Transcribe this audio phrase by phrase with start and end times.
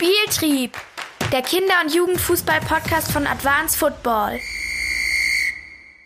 [0.00, 0.76] Spieltrieb,
[1.32, 4.38] der Kinder- und Jugendfußball-Podcast von Advanced Football.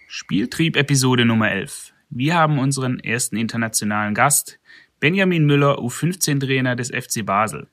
[0.06, 1.92] Spieltrieb Episode Nummer 11.
[2.08, 4.58] Wir haben unseren ersten internationalen Gast,
[4.98, 7.68] Benjamin Müller, U15-Trainer des FC Basel.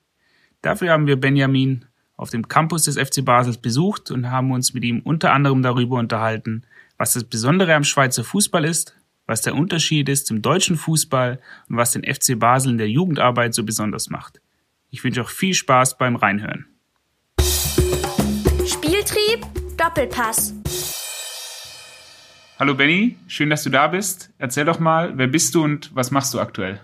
[0.60, 1.86] Dafür haben wir Benjamin
[2.18, 5.98] auf dem Campus des FC Basels besucht und haben uns mit ihm unter anderem darüber
[5.98, 6.64] unterhalten,
[6.98, 8.94] was das Besondere am Schweizer Fußball ist,
[9.24, 11.40] was der Unterschied ist zum deutschen Fußball
[11.70, 14.42] und was den FC Basel in der Jugendarbeit so besonders macht.
[14.92, 16.66] Ich wünsche auch viel Spaß beim Reinhören.
[18.66, 19.46] Spieltrieb,
[19.76, 20.54] Doppelpass.
[22.58, 24.30] Hallo Benny, schön, dass du da bist.
[24.38, 26.80] Erzähl doch mal, wer bist du und was machst du aktuell?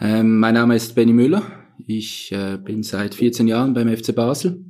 [0.00, 1.42] Ähm, mein Name ist Benny Müller.
[1.86, 4.64] Ich äh, bin seit 14 Jahren beim FC Basel.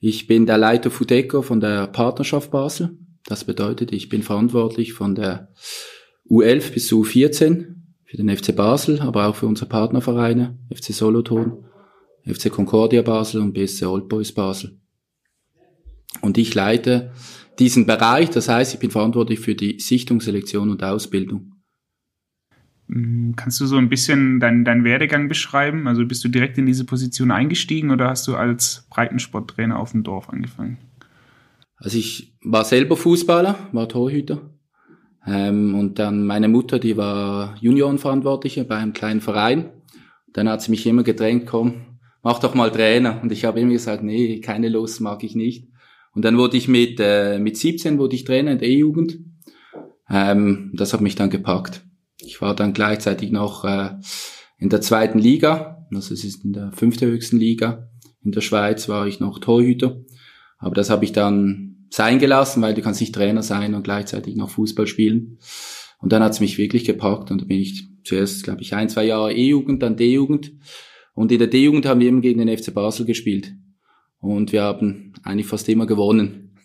[0.00, 2.98] Ich bin der Leiter Fudeco von der Partnerschaft Basel.
[3.24, 5.48] Das bedeutet, ich bin verantwortlich von der
[6.28, 7.81] U11 bis zu U14
[8.12, 11.64] für den FC Basel, aber auch für unsere Partnervereine, FC Solothurn,
[12.26, 14.78] FC Concordia Basel und BSC Old Boys Basel.
[16.20, 17.12] Und ich leite
[17.58, 21.54] diesen Bereich, das heißt, ich bin verantwortlich für die Sichtung, Selektion und Ausbildung.
[22.86, 25.88] Mm, kannst du so ein bisschen deinen dein Werdegang beschreiben?
[25.88, 30.02] Also bist du direkt in diese Position eingestiegen oder hast du als Breitensporttrainer auf dem
[30.02, 30.76] Dorf angefangen?
[31.76, 34.51] Also ich war selber Fußballer, war Torhüter.
[35.26, 39.70] Ähm, und dann meine Mutter, die war Juniorenverantwortliche bei einem kleinen Verein.
[40.32, 43.20] Dann hat sie mich immer gedrängt, komm, mach doch mal Trainer.
[43.22, 45.68] Und ich habe immer gesagt, nee, keine Lust, mag ich nicht.
[46.14, 49.18] Und dann wurde ich mit, äh, mit 17 wurde ich Trainer in der E-Jugend.
[50.10, 51.82] Ähm, das hat mich dann gepackt.
[52.18, 53.90] Ich war dann gleichzeitig noch äh,
[54.58, 57.88] in der zweiten Liga, also es ist in der fünften höchsten Liga.
[58.22, 60.00] In der Schweiz war ich noch Torhüter.
[60.58, 64.34] Aber das habe ich dann sein gelassen, weil du kannst nicht Trainer sein und gleichzeitig
[64.34, 65.38] noch Fußball spielen.
[65.98, 69.04] Und dann hat's mich wirklich gepackt und da bin ich zuerst, glaube ich, ein, zwei
[69.04, 70.52] Jahre E-Jugend, dann D-Jugend.
[71.14, 73.52] Und in der D-Jugend haben wir eben gegen den FC Basel gespielt.
[74.20, 76.56] Und wir haben eigentlich fast immer gewonnen.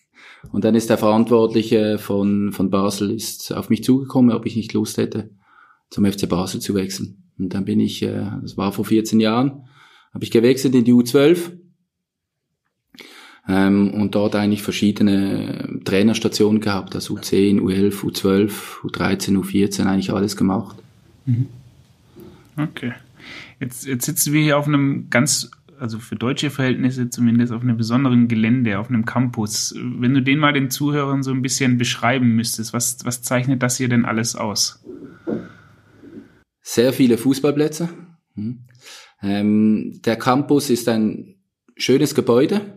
[0.53, 4.71] Und dann ist der Verantwortliche von, von Basel ist auf mich zugekommen, ob ich nicht
[4.73, 5.31] Lust hätte,
[5.89, 7.31] zum FC Basel zu wechseln.
[7.37, 9.67] Und dann bin ich, äh, das war vor 14 Jahren,
[10.13, 11.57] habe ich gewechselt in die U12
[13.47, 18.51] ähm, und dort eigentlich verschiedene Trainerstationen gehabt, also U10, U11, U12,
[18.83, 20.77] U13, U14, eigentlich alles gemacht.
[21.25, 21.47] Mhm.
[22.57, 22.93] Okay.
[23.59, 25.49] Jetzt, jetzt sitzen wir hier auf einem ganz,
[25.79, 29.73] also für deutsche Verhältnisse zumindest, auf einem besonderen Gelände, auf einem Campus.
[29.77, 33.77] Wenn du den mal den Zuhörern so ein bisschen beschreiben müsstest, was, was zeichnet das
[33.77, 34.83] hier denn alles aus?
[36.61, 37.89] Sehr viele Fußballplätze.
[38.35, 38.65] Mhm.
[39.21, 41.35] Ähm, der Campus ist ein
[41.75, 42.76] schönes Gebäude,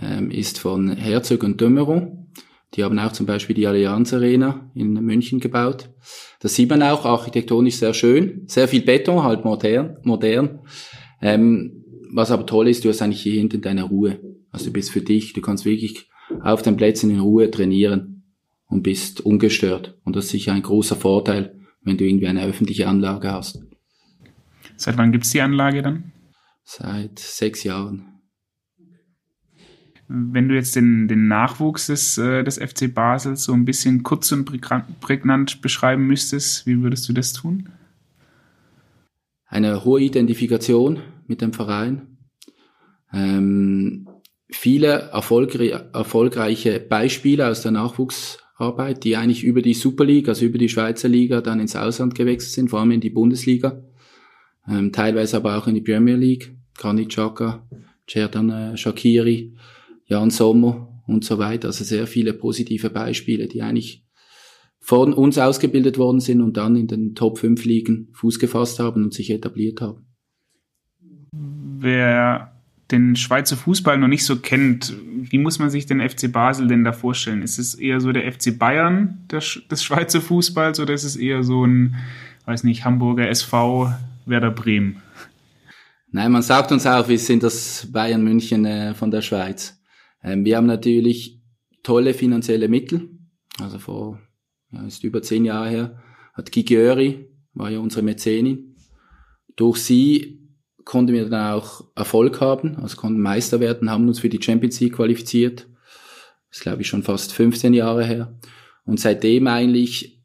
[0.00, 2.02] ähm, ist von Herzog und Dömerow.
[2.74, 5.90] Die haben auch zum Beispiel die Allianz Arena in München gebaut.
[6.40, 8.44] Das sieht man auch architektonisch sehr schön.
[8.46, 9.96] Sehr viel Beton, halt modern.
[10.04, 10.60] modern.
[11.20, 14.20] Ähm, was aber toll ist, du hast eigentlich hier hinten deine Ruhe.
[14.52, 16.08] Also du bist für dich, du kannst wirklich
[16.42, 18.24] auf den Plätzen in Ruhe trainieren
[18.66, 19.98] und bist ungestört.
[20.04, 23.62] Und das ist sicher ein großer Vorteil, wenn du irgendwie eine öffentliche Anlage hast.
[24.76, 26.12] Seit wann gibt's die Anlage dann?
[26.64, 28.09] Seit sechs Jahren.
[30.12, 34.32] Wenn du jetzt den, den Nachwuchs des, äh, des FC Basel so ein bisschen kurz
[34.32, 34.44] und
[35.00, 37.68] prägnant beschreiben müsstest, wie würdest du das tun?
[39.46, 42.18] Eine hohe Identifikation mit dem Verein.
[43.12, 44.08] Ähm,
[44.50, 50.58] viele erfolgre erfolgreiche Beispiele aus der Nachwuchsarbeit, die eigentlich über die Super League, also über
[50.58, 53.80] die Schweizer Liga, dann ins Ausland gewechselt sind, vor allem in die Bundesliga,
[54.68, 56.56] ähm, teilweise aber auch in die Premier League.
[56.76, 57.64] Granit Xhaka,
[58.08, 59.54] Cerdan äh, Shakiri,
[60.10, 61.68] Jan Sommer und so weiter.
[61.68, 64.04] Also sehr viele positive Beispiele, die eigentlich
[64.80, 69.04] von uns ausgebildet worden sind und dann in den Top 5 Ligen Fuß gefasst haben
[69.04, 70.06] und sich etabliert haben.
[71.32, 72.60] Wer
[72.90, 76.82] den Schweizer Fußball noch nicht so kennt, wie muss man sich den FC Basel denn
[76.82, 77.42] da vorstellen?
[77.42, 81.44] Ist es eher so der FC Bayern des, des Schweizer Fußballs oder ist es eher
[81.44, 81.94] so ein,
[82.46, 83.92] weiß nicht, Hamburger SV,
[84.26, 85.02] Werder Bremen?
[86.10, 89.79] Nein, man sagt uns auch, wir sind das Bayern München äh, von der Schweiz.
[90.22, 91.40] Ähm, wir haben natürlich
[91.82, 93.10] tolle finanzielle Mittel.
[93.60, 94.20] Also vor,
[94.72, 96.02] ja, ist über zehn Jahre her,
[96.34, 98.76] hat Gigiöri, war ja unsere Mäzenin.
[99.56, 100.40] Durch sie
[100.84, 104.80] konnten wir dann auch Erfolg haben, also konnten Meister werden, haben uns für die Champions
[104.80, 105.68] League qualifiziert.
[106.48, 108.38] Das ist, glaube ich, schon fast 15 Jahre her.
[108.84, 110.24] Und seitdem eigentlich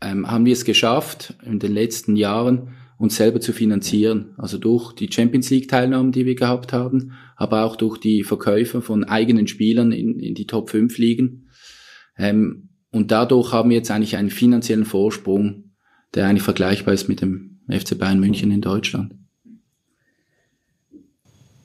[0.00, 4.34] ähm, haben wir es geschafft, in den letzten Jahren uns selber zu finanzieren.
[4.36, 8.82] Also durch die Champions League Teilnahmen, die wir gehabt haben, aber auch durch die Verkäufe
[8.82, 11.48] von eigenen Spielern in, in die Top 5 Ligen.
[12.18, 15.72] Ähm, und dadurch haben wir jetzt eigentlich einen finanziellen Vorsprung,
[16.12, 19.14] der eigentlich vergleichbar ist mit dem FC Bayern München in Deutschland.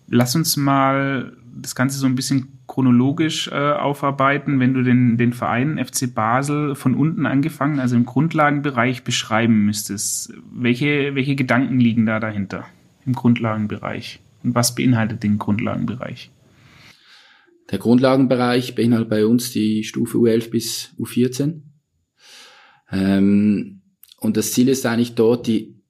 [0.07, 5.33] Lass uns mal das Ganze so ein bisschen chronologisch äh, aufarbeiten, wenn du den, den
[5.33, 10.33] Verein FC Basel von unten angefangen, also im Grundlagenbereich beschreiben müsstest.
[10.51, 12.65] Welche, welche Gedanken liegen da dahinter
[13.05, 14.19] im Grundlagenbereich?
[14.43, 16.31] Und was beinhaltet den Grundlagenbereich?
[17.71, 21.61] Der Grundlagenbereich beinhaltet bei uns die Stufe U11 bis U14.
[22.91, 23.81] Ähm,
[24.19, 25.81] und das Ziel ist eigentlich dort, die,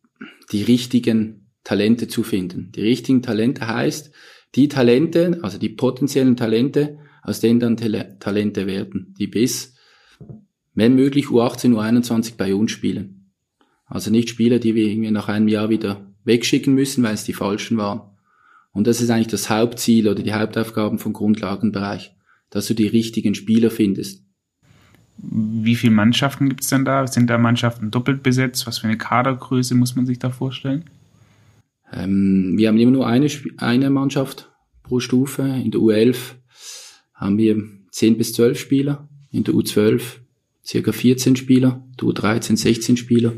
[0.51, 2.71] die richtigen Talente zu finden.
[2.73, 4.13] Die richtigen Talente heißt,
[4.55, 9.75] die Talente, also die potenziellen Talente, aus denen dann Talente werden, die bis,
[10.73, 13.31] wenn möglich, U18, U21 bei uns spielen.
[13.85, 17.33] Also nicht Spieler, die wir irgendwie nach einem Jahr wieder wegschicken müssen, weil es die
[17.33, 18.01] falschen waren.
[18.71, 22.15] Und das ist eigentlich das Hauptziel oder die Hauptaufgaben vom Grundlagenbereich,
[22.49, 24.23] dass du die richtigen Spieler findest.
[25.17, 27.07] Wie viele Mannschaften gibt es denn da?
[27.07, 28.67] Sind da Mannschaften doppelt besetzt?
[28.67, 30.83] Was für eine Kadergröße muss man sich da vorstellen?
[31.95, 33.27] Ähm, wir haben immer nur eine,
[33.57, 34.51] eine Mannschaft
[34.83, 35.41] pro Stufe.
[35.41, 36.35] In der U11
[37.13, 37.61] haben wir
[37.91, 39.09] 10 bis 12 Spieler.
[39.31, 40.01] In der U12
[40.65, 41.85] circa 14 Spieler.
[41.99, 43.33] Der U13 16 Spieler.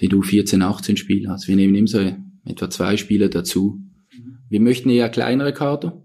[0.00, 1.32] Der U14 18 Spieler.
[1.32, 1.98] Also wir nehmen immer so
[2.44, 3.80] etwa zwei Spieler dazu.
[4.48, 6.02] Wir möchten eher kleinere Kader.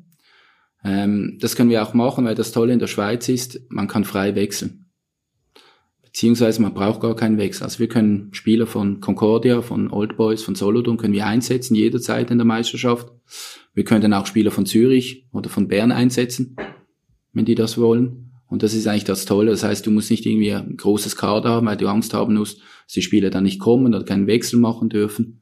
[0.83, 4.03] Ähm, das können wir auch machen, weil das Tolle in der Schweiz ist, man kann
[4.03, 4.84] frei wechseln
[6.15, 7.65] beziehungsweise man braucht gar keinen Wechsel.
[7.65, 12.31] Also wir können Spieler von Concordia, von Old Boys, von Solothurn können wir einsetzen, jederzeit
[12.31, 13.11] in der Meisterschaft.
[13.73, 16.55] Wir können auch Spieler von Zürich oder von Bern einsetzen,
[17.33, 18.31] wenn die das wollen.
[18.47, 19.51] Und das ist eigentlich das Tolle.
[19.51, 22.61] Das heißt, du musst nicht irgendwie ein großes Kader haben, weil du Angst haben musst,
[22.85, 25.41] dass die Spieler dann nicht kommen oder keinen Wechsel machen dürfen.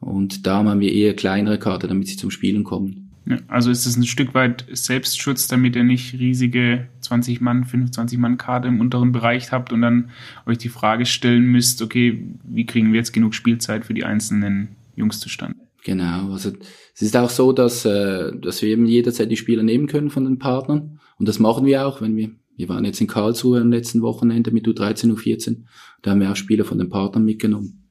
[0.00, 3.10] Und da haben wir eher kleinere Kader, damit sie zum Spielen kommen.
[3.26, 8.18] Ja, also ist es ein Stück weit Selbstschutz, damit ihr nicht riesige 20 Mann, 25
[8.18, 10.10] Mann Kader im unteren Bereich habt und dann
[10.46, 14.76] euch die Frage stellen müsst, okay, wie kriegen wir jetzt genug Spielzeit für die einzelnen
[14.96, 15.56] Jungs zustande?
[15.84, 16.52] Genau, also
[16.94, 20.24] es ist auch so, dass, äh, dass wir eben jederzeit die Spieler nehmen können von
[20.24, 23.72] den Partnern und das machen wir auch, wenn wir, wir waren jetzt in Karlsruhe am
[23.72, 25.64] letzten Wochenende mit U13, U14,
[26.02, 27.88] da haben wir auch Spieler von den Partnern mitgenommen.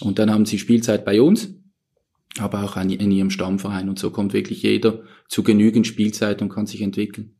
[0.00, 1.54] Und dann haben sie Spielzeit bei uns
[2.38, 3.88] aber auch in ihrem Stammverein.
[3.88, 7.34] Und so kommt wirklich jeder zu genügend Spielzeit und kann sich entwickeln.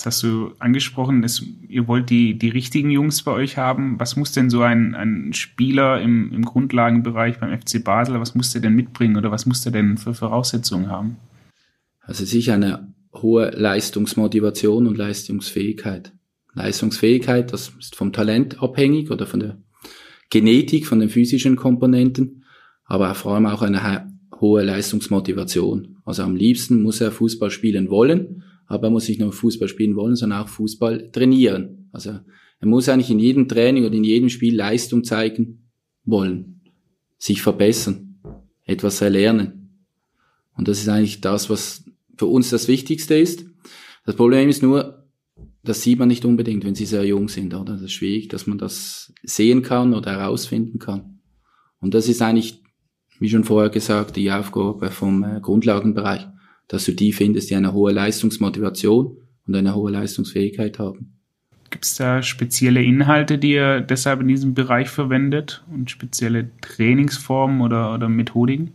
[0.00, 4.00] Jetzt hast du angesprochen, dass ihr wollt die, die richtigen Jungs bei euch haben.
[4.00, 8.50] Was muss denn so ein, ein Spieler im, im Grundlagenbereich beim FC Basel, was muss
[8.50, 11.18] der denn mitbringen oder was muss der denn für Voraussetzungen haben?
[12.00, 16.14] Also sicher eine hohe Leistungsmotivation und Leistungsfähigkeit.
[16.54, 19.58] Leistungsfähigkeit, das ist vom Talent abhängig oder von der
[20.30, 22.40] Genetik, von den physischen Komponenten
[22.90, 24.10] aber vor allem auch eine
[24.40, 25.98] hohe Leistungsmotivation.
[26.04, 29.96] Also am liebsten muss er Fußball spielen wollen, aber er muss nicht nur Fußball spielen
[29.96, 31.88] wollen, sondern auch Fußball trainieren.
[31.92, 35.70] Also er muss eigentlich in jedem Training oder in jedem Spiel Leistung zeigen
[36.04, 36.60] wollen,
[37.18, 38.20] sich verbessern,
[38.64, 39.76] etwas erlernen.
[40.56, 41.84] Und das ist eigentlich das, was
[42.16, 43.44] für uns das Wichtigste ist.
[44.04, 45.04] Das Problem ist nur,
[45.64, 47.72] das sieht man nicht unbedingt, wenn sie sehr jung sind, oder?
[47.72, 51.20] Das ist schwierig, dass man das sehen kann oder herausfinden kann.
[51.80, 52.60] Und das ist eigentlich
[53.20, 56.26] wie schon vorher gesagt, die Aufgabe vom äh, Grundlagenbereich,
[56.70, 61.14] dass du die findest, die eine hohe Leistungsmotivation und eine hohe Leistungsfähigkeit haben.
[61.68, 67.60] Gibt es da spezielle Inhalte, die ihr deshalb in diesem Bereich verwendet und spezielle Trainingsformen
[67.60, 68.72] oder, oder Methodiken?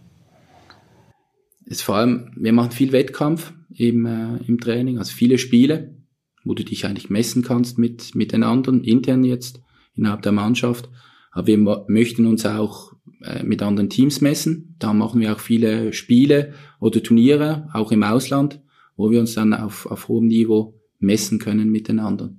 [1.65, 5.95] Ist vor allem, wir machen viel Wettkampf im, äh, im Training, also viele Spiele,
[6.43, 9.61] wo du dich eigentlich messen kannst mit, mit den anderen, intern jetzt,
[9.95, 10.89] innerhalb der Mannschaft.
[11.31, 12.94] Aber wir möchten uns auch
[13.43, 14.75] mit anderen Teams messen.
[14.79, 18.61] Da machen wir auch viele Spiele oder Turniere, auch im Ausland,
[18.95, 22.33] wo wir uns dann auf, auf hohem Niveau messen können miteinander.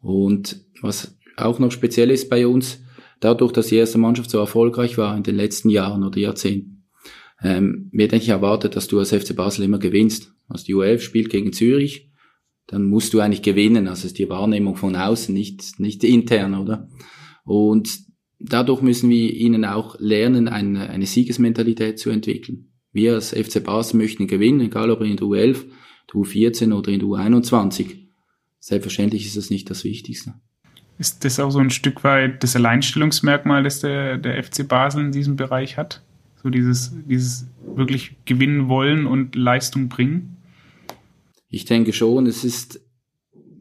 [0.00, 2.82] Und was auch noch speziell ist bei uns,
[3.20, 6.84] dadurch, dass die erste Mannschaft so erfolgreich war in den letzten Jahren oder Jahrzehnten,
[7.42, 10.32] ähm, wird eigentlich erwartet, dass du als FC Basel immer gewinnst.
[10.48, 12.10] Also die UF spielt gegen Zürich,
[12.66, 13.88] dann musst du eigentlich gewinnen.
[13.88, 16.88] Also ist die Wahrnehmung von außen, nicht, nicht intern, oder?
[17.44, 17.98] Und
[18.44, 22.70] dadurch müssen wir ihnen auch lernen, eine, eine Siegesmentalität zu entwickeln.
[22.92, 25.64] Wir als FC Basel möchten gewinnen, egal ob in der U11,
[26.12, 27.96] der U14 oder in der U21.
[28.60, 30.34] Selbstverständlich ist das nicht das Wichtigste.
[30.98, 35.12] Ist das auch so ein Stück weit das Alleinstellungsmerkmal, das der, der FC Basel in
[35.12, 36.02] diesem Bereich hat?
[36.40, 40.36] So dieses, dieses wirklich gewinnen wollen und Leistung bringen?
[41.48, 42.83] Ich denke schon, es ist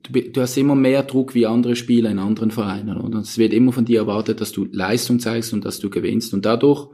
[0.03, 2.97] du, du hast immer mehr Druck wie andere Spieler in anderen Vereinen.
[2.97, 6.33] Und es wird immer von dir erwartet, dass du Leistung zeigst und dass du gewinnst.
[6.33, 6.89] Und dadurch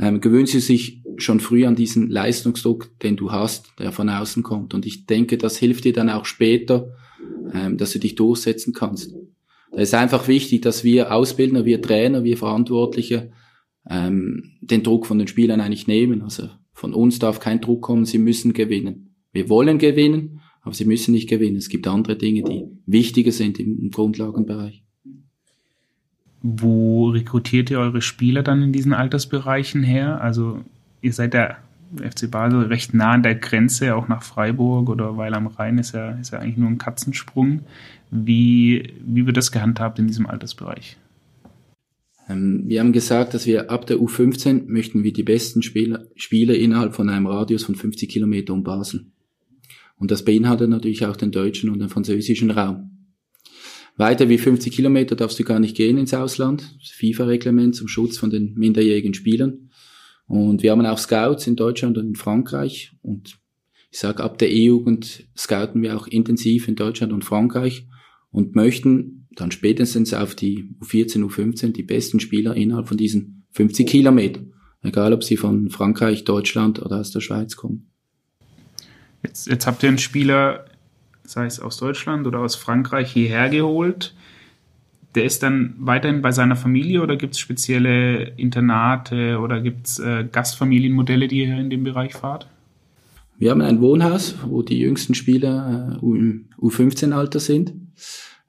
[0.00, 4.42] ähm, gewöhnst du sich schon früh an diesen Leistungsdruck, den du hast, der von außen
[4.42, 4.74] kommt.
[4.74, 6.94] Und ich denke, das hilft dir dann auch später,
[7.52, 9.14] ähm, dass du dich durchsetzen kannst.
[9.72, 13.32] Da ist einfach wichtig, dass wir Ausbildner, wir Trainer, wir Verantwortliche
[13.88, 16.22] ähm, den Druck von den Spielern eigentlich nehmen.
[16.22, 19.16] Also Von uns darf kein Druck kommen, sie müssen gewinnen.
[19.32, 21.56] Wir wollen gewinnen, aber sie müssen nicht gewinnen.
[21.56, 24.82] Es gibt andere Dinge, die wichtiger sind im Grundlagenbereich.
[26.42, 30.20] Wo rekrutiert ihr eure Spieler dann in diesen Altersbereichen her?
[30.20, 30.60] Also
[31.00, 31.56] ihr seid ja
[31.96, 35.92] FC Basel recht nah an der Grenze, auch nach Freiburg oder Weil am Rhein ist
[35.92, 37.62] ja, ist ja eigentlich nur ein Katzensprung.
[38.10, 40.98] Wie, wie wird das gehandhabt in diesem Altersbereich?
[42.28, 46.54] Ähm, wir haben gesagt, dass wir ab der U15 möchten wir die besten Spieler, Spieler
[46.54, 49.06] innerhalb von einem Radius von 50 Kilometer um Basel.
[49.98, 52.98] Und das beinhaltet natürlich auch den deutschen und den französischen Raum.
[53.96, 56.78] Weiter wie 50 Kilometer darfst du gar nicht gehen ins Ausland.
[56.80, 59.70] FIFA-Reglement zum Schutz von den minderjährigen Spielern.
[60.26, 62.92] Und wir haben auch Scouts in Deutschland und in Frankreich.
[63.02, 63.38] Und
[63.90, 67.88] ich sage, ab der E-Jugend scouten wir auch intensiv in Deutschland und Frankreich
[68.30, 73.86] und möchten dann spätestens auf die U14, U15 die besten Spieler innerhalb von diesen 50
[73.86, 74.52] Kilometern.
[74.82, 77.87] Egal, ob sie von Frankreich, Deutschland oder aus der Schweiz kommen.
[79.22, 80.66] Jetzt, jetzt habt ihr einen Spieler,
[81.24, 84.14] sei es aus Deutschland oder aus Frankreich, hierher geholt.
[85.14, 89.98] Der ist dann weiterhin bei seiner Familie oder gibt es spezielle Internate oder gibt es
[89.98, 92.48] äh, Gastfamilienmodelle, die ihr in dem Bereich fahrt?
[93.38, 97.72] Wir haben ein Wohnhaus, wo die jüngsten Spieler äh, im U15-Alter sind.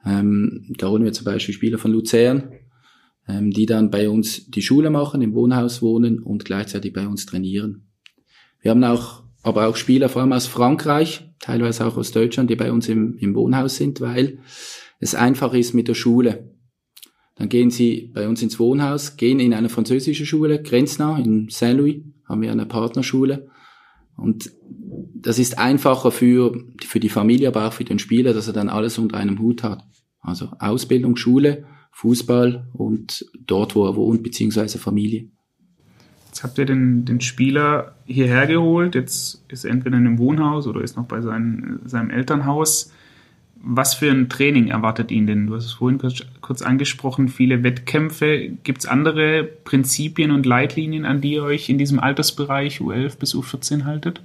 [0.04, 2.52] Ähm, da holen wir zum Beispiel Spieler von Luzern,
[3.28, 7.26] ähm, die dann bei uns die Schule machen, im Wohnhaus wohnen und gleichzeitig bei uns
[7.26, 7.88] trainieren.
[8.62, 12.56] Wir haben auch, aber auch Spieler vor allem aus Frankreich, teilweise auch aus Deutschland, die
[12.56, 14.40] bei uns im, im Wohnhaus sind, weil
[15.00, 16.56] es einfach ist mit der Schule.
[17.36, 22.02] Dann gehen sie bei uns ins Wohnhaus, gehen in eine französische Schule, grenznah, in Saint-Louis,
[22.28, 23.48] haben wir eine Partnerschule.
[24.18, 24.52] Und
[25.16, 26.54] das ist einfacher für,
[26.84, 29.64] für die Familie, aber auch für den Spieler, dass er dann alles unter einem Hut
[29.64, 29.84] hat.
[30.20, 35.30] Also Ausbildung, Schule, Fußball und dort, wo er wohnt, beziehungsweise Familie.
[36.30, 40.68] Jetzt habt ihr den, den Spieler hierher geholt, jetzt ist er entweder in einem Wohnhaus
[40.68, 42.92] oder ist noch bei seinen, seinem Elternhaus.
[43.62, 45.48] Was für ein Training erwartet ihn denn?
[45.48, 48.52] Du hast es vorhin kurz, kurz angesprochen, viele Wettkämpfe.
[48.64, 53.34] Gibt es andere Prinzipien und Leitlinien, an die ihr euch in diesem Altersbereich U11 bis
[53.34, 54.22] U14 haltet?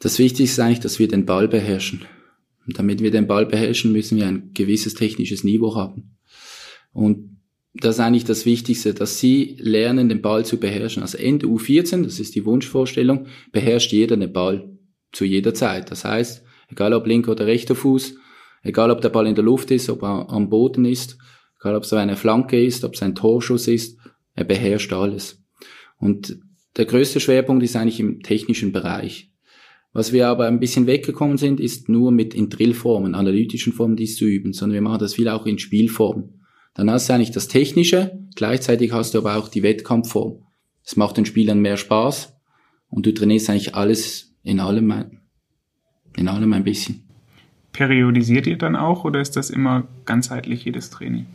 [0.00, 2.02] Das Wichtigste ist eigentlich, dass wir den Ball beherrschen.
[2.66, 6.16] Und damit wir den Ball beherrschen, müssen wir ein gewisses technisches Niveau haben.
[6.92, 7.38] Und
[7.74, 11.02] das ist eigentlich das Wichtigste, dass sie lernen, den Ball zu beherrschen.
[11.02, 14.76] Also Ende U14, das ist die Wunschvorstellung, beherrscht jeder den Ball
[15.12, 15.90] zu jeder Zeit.
[15.90, 18.16] Das heißt, egal ob linker oder rechter Fuß,
[18.62, 21.16] egal ob der Ball in der Luft ist, ob er am Boden ist,
[21.60, 23.98] egal ob es eine Flanke ist, ob es ein Torschuss ist,
[24.34, 25.42] er beherrscht alles.
[25.98, 26.38] Und
[26.76, 29.30] der größte Schwerpunkt ist eigentlich im technischen Bereich.
[29.94, 34.16] Was wir aber ein bisschen weggekommen sind, ist nur mit in Drillformen, analytischen Formen dies
[34.16, 36.41] zu üben, sondern wir machen das viel auch in Spielformen.
[36.74, 40.42] Dann hast du eigentlich das Technische, gleichzeitig hast du aber auch die Wettkampfform.
[40.84, 42.34] Es macht den Spielern mehr Spaß
[42.88, 45.20] und du trainierst eigentlich alles in allem,
[46.16, 47.08] in allem ein bisschen.
[47.72, 51.26] Periodisiert ihr dann auch oder ist das immer ganzheitlich jedes Training?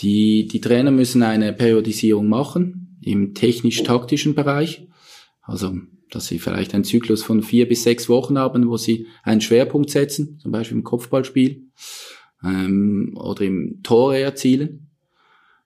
[0.00, 4.86] Die, die Trainer müssen eine Periodisierung machen im technisch-taktischen Bereich.
[5.42, 5.72] Also
[6.14, 9.90] dass sie vielleicht einen Zyklus von vier bis sechs Wochen haben, wo sie einen Schwerpunkt
[9.90, 11.70] setzen, zum Beispiel im Kopfballspiel
[12.44, 14.90] ähm, oder im Tore erzielen.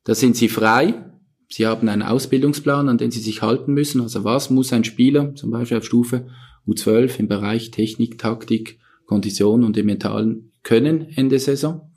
[0.04, 1.04] Da sind sie frei.
[1.48, 4.00] Sie haben einen Ausbildungsplan, an den sie sich halten müssen.
[4.00, 6.28] Also was muss ein Spieler, zum Beispiel auf Stufe
[6.66, 11.90] U12 im Bereich Technik, Taktik, Kondition und im Mentalen können Ende Saison.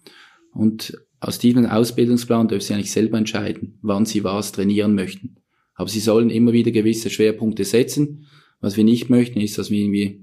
[0.54, 5.36] Und aus diesem Ausbildungsplan dürfen sie eigentlich selber entscheiden, wann sie was trainieren möchten.
[5.76, 8.26] Aber sie sollen immer wieder gewisse Schwerpunkte setzen.
[8.60, 10.22] Was wir nicht möchten, ist, dass wir irgendwie,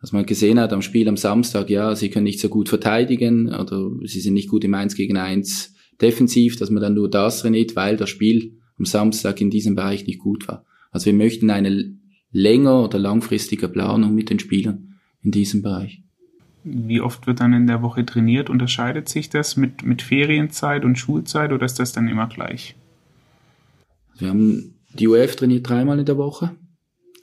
[0.00, 3.54] dass man gesehen hat am Spiel am Samstag, ja, sie können nicht so gut verteidigen
[3.54, 7.40] oder sie sind nicht gut im 1 gegen 1 defensiv, dass man dann nur das
[7.40, 10.64] trainiert, weil das Spiel am Samstag in diesem Bereich nicht gut war.
[10.90, 11.94] Also wir möchten eine
[12.30, 16.02] länger oder langfristige Planung mit den Spielern in diesem Bereich.
[16.64, 18.50] Wie oft wird dann in der Woche trainiert?
[18.50, 22.74] Unterscheidet sich das mit, mit Ferienzeit und Schulzeit oder ist das dann immer gleich?
[24.18, 26.56] Wir haben die UF trainiert dreimal in der Woche,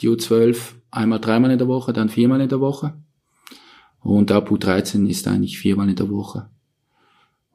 [0.01, 2.93] die U12 einmal dreimal in der Woche, dann viermal in der Woche.
[3.99, 6.49] Und ab U13 ist eigentlich viermal in der Woche.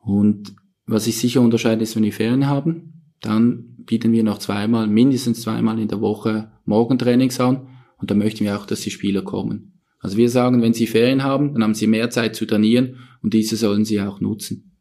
[0.01, 0.55] Und
[0.87, 5.43] was sich sicher unterscheidet, ist, wenn wir Ferien haben, dann bieten wir noch zweimal, mindestens
[5.43, 7.69] zweimal in der Woche Morgentrainings an.
[7.99, 9.81] Und da möchten wir auch, dass die Spieler kommen.
[10.01, 13.35] Also wir sagen, wenn sie Ferien haben, dann haben sie mehr Zeit zu trainieren und
[13.35, 14.73] diese sollen sie auch nutzen.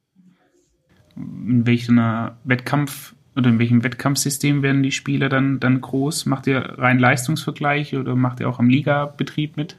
[1.15, 6.25] In welcher Wettkampf oder in welchem Wettkampfsystem werden die Spieler dann, dann groß?
[6.25, 9.77] Macht ihr rein Leistungsvergleiche oder macht ihr auch am Ligabetrieb mit?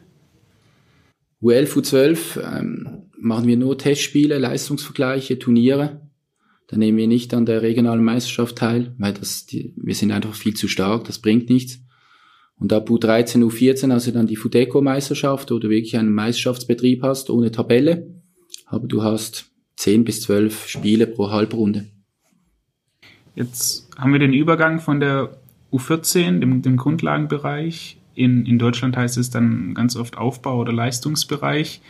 [1.42, 6.00] U11, U12 ähm, machen wir nur Testspiele, Leistungsvergleiche, Turniere.
[6.68, 10.34] Da nehmen wir nicht an der regionalen Meisterschaft teil, weil das, die, wir sind einfach
[10.34, 11.80] viel zu stark, das bringt nichts.
[12.56, 17.52] Und ab U13, U14 also dann die Fudeco-Meisterschaft, wo du wirklich einen Meisterschaftsbetrieb hast, ohne
[17.52, 18.22] Tabelle.
[18.66, 19.46] Aber du hast
[19.76, 21.86] 10 bis 12 Spiele pro Halbrunde.
[23.38, 25.30] Jetzt haben wir den Übergang von der
[25.73, 27.97] U14, dem, dem Grundlagenbereich.
[28.16, 31.80] In, in Deutschland heißt es dann ganz oft Aufbau- oder Leistungsbereich.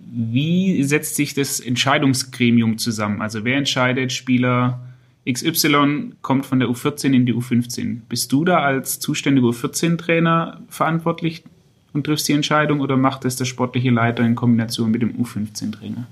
[0.00, 3.22] Wie setzt sich das Entscheidungsgremium zusammen?
[3.22, 4.82] Also wer entscheidet, Spieler
[5.26, 8.00] XY kommt von der U14 in die U15.
[8.06, 11.42] Bist du da als zuständiger U14-Trainer verantwortlich
[11.94, 16.06] und triffst die Entscheidung oder macht es der sportliche Leiter in Kombination mit dem U15-Trainer?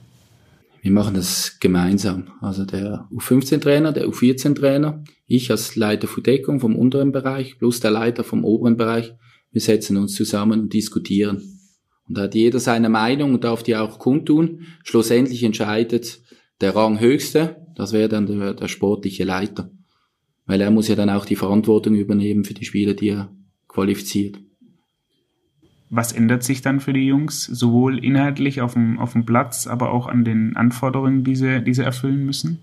[0.83, 2.33] Wir machen das gemeinsam.
[2.41, 7.93] Also der U15-Trainer, der U14-Trainer, ich als Leiter für Deckung vom unteren Bereich plus der
[7.93, 9.15] Leiter vom oberen Bereich.
[9.53, 11.37] Wir setzen uns zusammen und diskutieren.
[12.09, 14.67] Und da hat jeder seine Meinung und darf die auch kundtun.
[14.83, 16.21] Schlussendlich entscheidet
[16.61, 19.71] der Ranghöchste, das wäre dann der, der sportliche Leiter.
[20.47, 23.33] Weil er muss ja dann auch die Verantwortung übernehmen für die Spieler, die er
[23.69, 24.41] qualifiziert.
[25.95, 29.91] Was ändert sich dann für die Jungs, sowohl inhaltlich auf dem, auf dem Platz, aber
[29.91, 32.61] auch an den Anforderungen, die sie, die sie erfüllen müssen?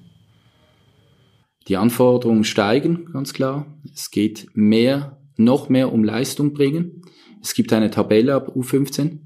[1.67, 3.67] Die Anforderungen steigen, ganz klar.
[3.93, 7.03] Es geht mehr, noch mehr um Leistung bringen.
[7.39, 9.19] Es gibt eine Tabelle ab U15.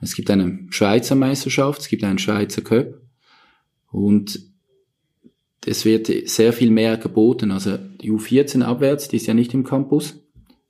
[0.00, 3.00] Es gibt eine Schweizer Meisterschaft, es gibt einen Schweizer Cup.
[3.92, 4.40] Und
[5.64, 7.52] es wird sehr viel mehr geboten.
[7.52, 10.20] Also die U14 abwärts, die ist ja nicht im Campus,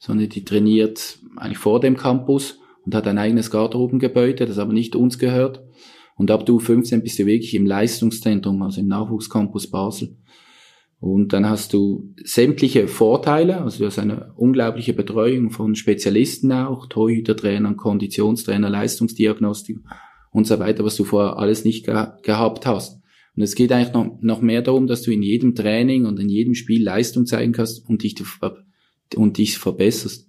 [0.00, 4.96] sondern die trainiert eigentlich vor dem Campus und hat ein eigenes Garderobengebäude, das aber nicht
[4.96, 5.62] uns gehört.
[6.16, 10.16] Und ab du 15 bist du wirklich im Leistungszentrum, also im Nachwuchscampus Basel.
[10.98, 16.86] Und dann hast du sämtliche Vorteile, also du hast eine unglaubliche Betreuung von Spezialisten auch,
[16.86, 19.78] Torhütertrainern, Konditionstrainer, Leistungsdiagnostik
[20.30, 23.00] und so weiter, was du vorher alles nicht ge gehabt hast.
[23.34, 26.28] Und es geht eigentlich noch, noch mehr darum, dass du in jedem Training und in
[26.28, 28.14] jedem Spiel Leistung zeigen kannst und dich,
[29.16, 30.28] und dich verbesserst.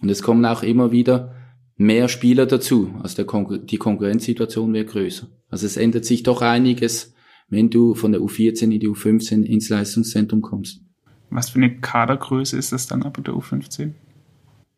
[0.00, 1.34] Und es kommen auch immer wieder
[1.76, 2.94] mehr Spieler dazu.
[3.02, 5.28] Also Konkur die Konkurrenzsituation wird größer.
[5.48, 7.14] Also es ändert sich doch einiges,
[7.48, 10.82] wenn du von der U14 in die U15 ins Leistungszentrum kommst.
[11.30, 13.92] Was für eine Kadergröße ist das dann ab der U15?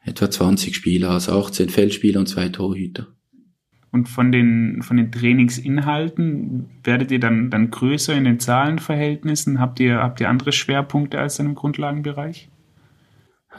[0.02, 3.08] Etwa 20 Spieler, also 18 Feldspieler und zwei Torhüter.
[3.92, 9.58] Und von den, von den Trainingsinhalten werdet ihr dann, dann größer in den Zahlenverhältnissen?
[9.58, 12.48] Habt ihr, habt ihr andere Schwerpunkte als dann im Grundlagenbereich?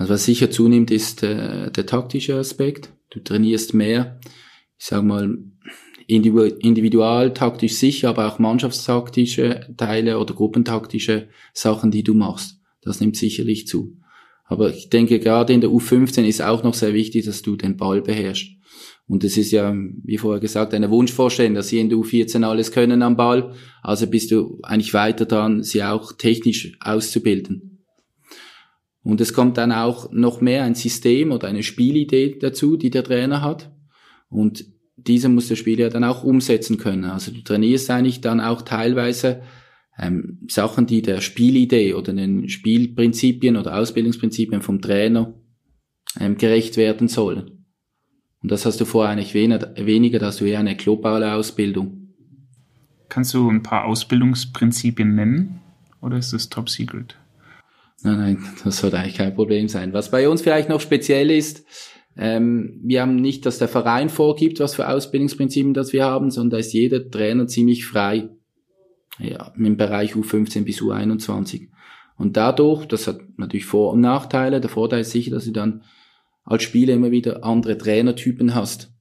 [0.01, 2.91] Also was sicher zunimmt, ist äh, der taktische Aspekt.
[3.11, 4.19] Du trainierst mehr,
[4.79, 5.37] ich sag mal,
[6.07, 12.59] individual taktisch sicher, aber auch mannschaftstaktische Teile oder gruppentaktische Sachen, die du machst.
[12.81, 13.99] Das nimmt sicherlich zu.
[14.45, 17.77] Aber ich denke, gerade in der U15 ist auch noch sehr wichtig, dass du den
[17.77, 18.53] Ball beherrschst.
[19.05, 19.71] Und es ist ja,
[20.03, 23.53] wie vorher gesagt, eine Wunschvorstellung, dass sie in der U14 alles können am Ball.
[23.83, 27.70] Also bist du eigentlich weiter dran, sie auch technisch auszubilden.
[29.03, 33.03] Und es kommt dann auch noch mehr ein System oder eine Spielidee dazu, die der
[33.03, 33.71] Trainer hat.
[34.29, 37.05] Und diese muss der Spieler dann auch umsetzen können.
[37.05, 39.41] Also du trainierst eigentlich dann auch teilweise
[39.97, 45.33] ähm, Sachen, die der Spielidee oder den Spielprinzipien oder Ausbildungsprinzipien vom Trainer
[46.19, 47.65] ähm, gerecht werden sollen.
[48.41, 52.13] Und das hast du vorher eigentlich weniger, da hast du eher eine globale Ausbildung.
[53.09, 55.59] Kannst du ein paar Ausbildungsprinzipien nennen
[56.01, 57.20] oder ist das top secret?
[58.03, 59.93] Nein, nein, das sollte eigentlich kein Problem sein.
[59.93, 61.65] Was bei uns vielleicht noch speziell ist,
[62.17, 66.51] ähm, wir haben nicht, dass der Verein vorgibt, was für Ausbildungsprinzipien das wir haben, sondern
[66.51, 68.29] da ist jeder Trainer ziemlich frei.
[69.19, 71.69] Ja, im Bereich U15 bis U21.
[72.17, 74.61] Und dadurch, das hat natürlich Vor- und Nachteile.
[74.61, 75.83] Der Vorteil ist sicher, dass du dann
[76.43, 78.93] als Spieler immer wieder andere Trainertypen hast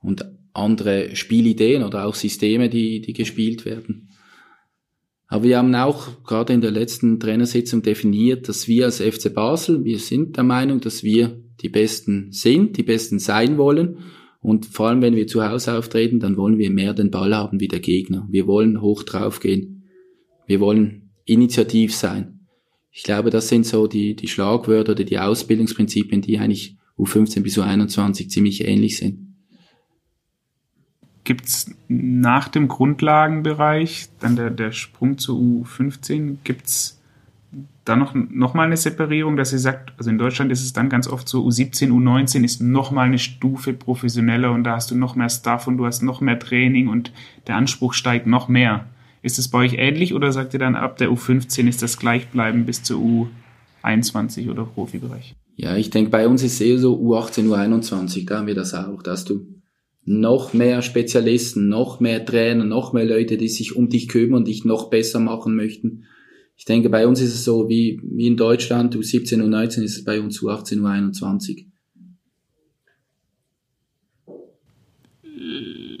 [0.00, 4.07] und andere Spielideen oder auch Systeme, die, die gespielt werden.
[5.28, 9.84] Aber wir haben auch gerade in der letzten Trainersitzung definiert, dass wir als FC Basel,
[9.84, 13.98] wir sind der Meinung, dass wir die Besten sind, die Besten sein wollen.
[14.40, 17.60] Und vor allem, wenn wir zu Hause auftreten, dann wollen wir mehr den Ball haben
[17.60, 18.26] wie der Gegner.
[18.30, 19.84] Wir wollen hoch drauf gehen.
[20.46, 22.46] Wir wollen initiativ sein.
[22.90, 27.58] Ich glaube, das sind so die, die Schlagwörter oder die Ausbildungsprinzipien, die eigentlich U15 bis
[27.58, 29.27] U21 ziemlich ähnlich sind.
[31.28, 37.02] Gibt es nach dem Grundlagenbereich, dann der, der Sprung zur U15, gibt es
[37.84, 40.88] da noch, noch mal eine Separierung, dass ihr sagt, also in Deutschland ist es dann
[40.88, 44.94] ganz oft so, U17, U19 ist noch mal eine Stufe professioneller und da hast du
[44.94, 47.12] noch mehr Stuff und du hast noch mehr Training und
[47.46, 48.86] der Anspruch steigt noch mehr.
[49.20, 52.64] Ist es bei euch ähnlich oder sagt ihr dann ab der U15 ist das gleichbleiben
[52.64, 53.28] bis zur
[53.84, 55.34] U21 oder Profibereich?
[55.56, 58.72] Ja, ich denke, bei uns ist es eher so U18, U21, da haben wir das
[58.72, 59.57] auch, dass du
[60.08, 64.48] noch mehr Spezialisten, noch mehr Trainer, noch mehr Leute, die sich um dich kümmern und
[64.48, 66.04] dich noch besser machen möchten.
[66.56, 69.98] Ich denke, bei uns ist es so wie, wie in Deutschland, U17 und 19 ist
[69.98, 71.66] es bei uns U18 und 21.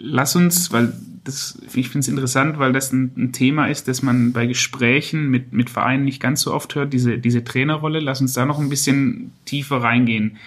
[0.00, 0.94] Lass uns, weil
[1.24, 5.28] das, ich finde es interessant, weil das ein, ein, Thema ist, das man bei Gesprächen
[5.28, 8.00] mit, mit Vereinen nicht ganz so oft hört, diese, diese Trainerrolle.
[8.00, 10.38] Lass uns da noch ein bisschen tiefer reingehen.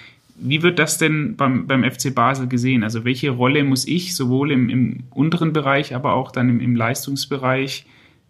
[0.43, 2.83] Wie wird das denn beim, beim FC Basel gesehen?
[2.83, 6.75] Also welche Rolle muss ich sowohl im, im unteren Bereich, aber auch dann im, im
[6.75, 7.85] Leistungsbereich,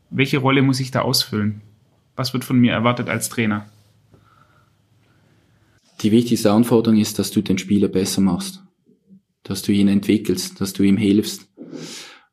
[0.09, 1.61] welche Rolle muss ich da ausfüllen?
[2.17, 3.65] Was wird von mir erwartet als Trainer?
[6.01, 8.61] Die wichtigste Anforderung ist, dass du den Spieler besser machst,
[9.43, 11.47] dass du ihn entwickelst, dass du ihm hilfst.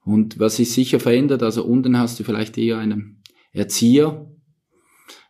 [0.05, 4.29] Und was sich sicher verändert, also unten hast du vielleicht eher einen Erzieher,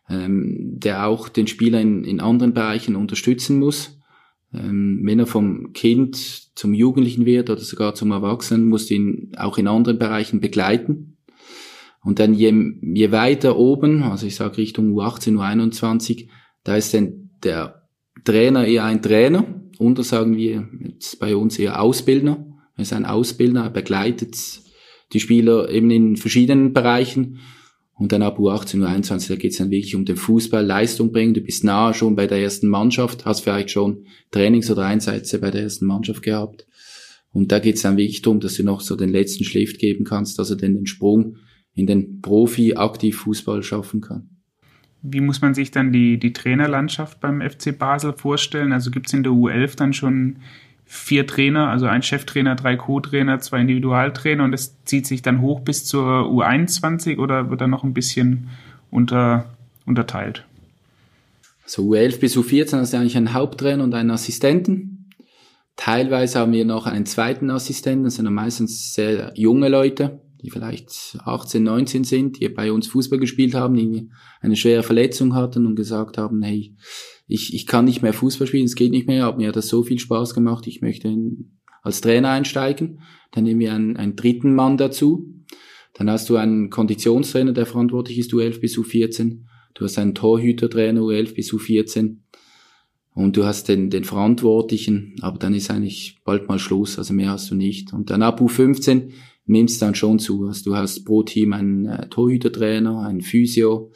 [0.09, 3.98] ähm, der auch den Spieler in, in anderen Bereichen unterstützen muss
[4.53, 6.15] ähm, wenn er vom Kind
[6.55, 11.17] zum Jugendlichen wird oder sogar zum Erwachsenen, musst du ihn auch in anderen Bereichen begleiten.
[12.03, 16.29] Und dann je, je weiter oben, also ich sage Richtung U18, U21,
[16.63, 17.87] da ist dann der
[18.23, 19.45] Trainer eher ein Trainer.
[19.77, 22.45] Unter sagen wir jetzt bei uns eher Ausbildner.
[22.75, 24.35] Er ist ein Ausbildner, er begleitet
[25.13, 27.39] die Spieler eben in verschiedenen Bereichen.
[27.99, 31.33] Und dann ab U18, U21, da geht es dann wirklich um den Fußball, Leistung bringen.
[31.33, 35.51] Du bist nahe schon bei der ersten Mannschaft, hast vielleicht schon Trainings- oder Einsätze bei
[35.51, 36.65] der ersten Mannschaft gehabt.
[37.33, 40.05] Und da geht es dann wirklich darum, dass du noch so den letzten Schliff geben
[40.05, 41.35] kannst, dass er dann den Sprung
[41.75, 44.29] in den Profi-Aktiv-Fußball schaffen kann.
[45.01, 48.71] Wie muss man sich dann die, die Trainerlandschaft beim FC Basel vorstellen?
[48.71, 50.37] Also gibt es in der U11 dann schon
[50.91, 55.59] vier Trainer, also ein Cheftrainer, drei Co-Trainer, zwei Individualtrainer und das zieht sich dann hoch
[55.59, 58.49] bis zur U21 oder wird dann noch ein bisschen
[58.89, 59.45] unter,
[59.85, 60.45] unterteilt?
[61.67, 65.11] So U11 bis U14 hast du eigentlich einen Haupttrainer und einen Assistenten.
[65.75, 70.49] Teilweise haben wir noch einen zweiten Assistenten, das sind dann meistens sehr junge Leute, die
[70.49, 74.09] vielleicht 18, 19 sind, die bei uns Fußball gespielt haben, die
[74.41, 76.73] eine schwere Verletzung hatten und gesagt haben, hey,
[77.29, 79.67] ich, ich kann nicht mehr Fußball spielen, es geht nicht mehr, aber mir hat das
[79.67, 81.51] so viel Spaß gemacht, ich möchte in,
[81.83, 83.01] als Trainer einsteigen.
[83.31, 85.31] Dann nehmen wir einen, einen dritten Mann dazu.
[85.93, 89.43] Dann hast du einen Konditionstrainer, der verantwortlich ist, U11 bis U14.
[89.75, 92.17] Du hast einen Torhütertrainer, U11 bis U14.
[93.13, 97.29] Und du hast den, den Verantwortlichen, aber dann ist eigentlich bald mal Schluss, also mehr
[97.29, 97.93] hast du nicht.
[97.93, 99.11] Und dann ab U15
[99.45, 100.47] nimmst du dann schon zu.
[100.47, 103.91] Also du hast pro Team einen äh, Torhütertrainer, einen Physio,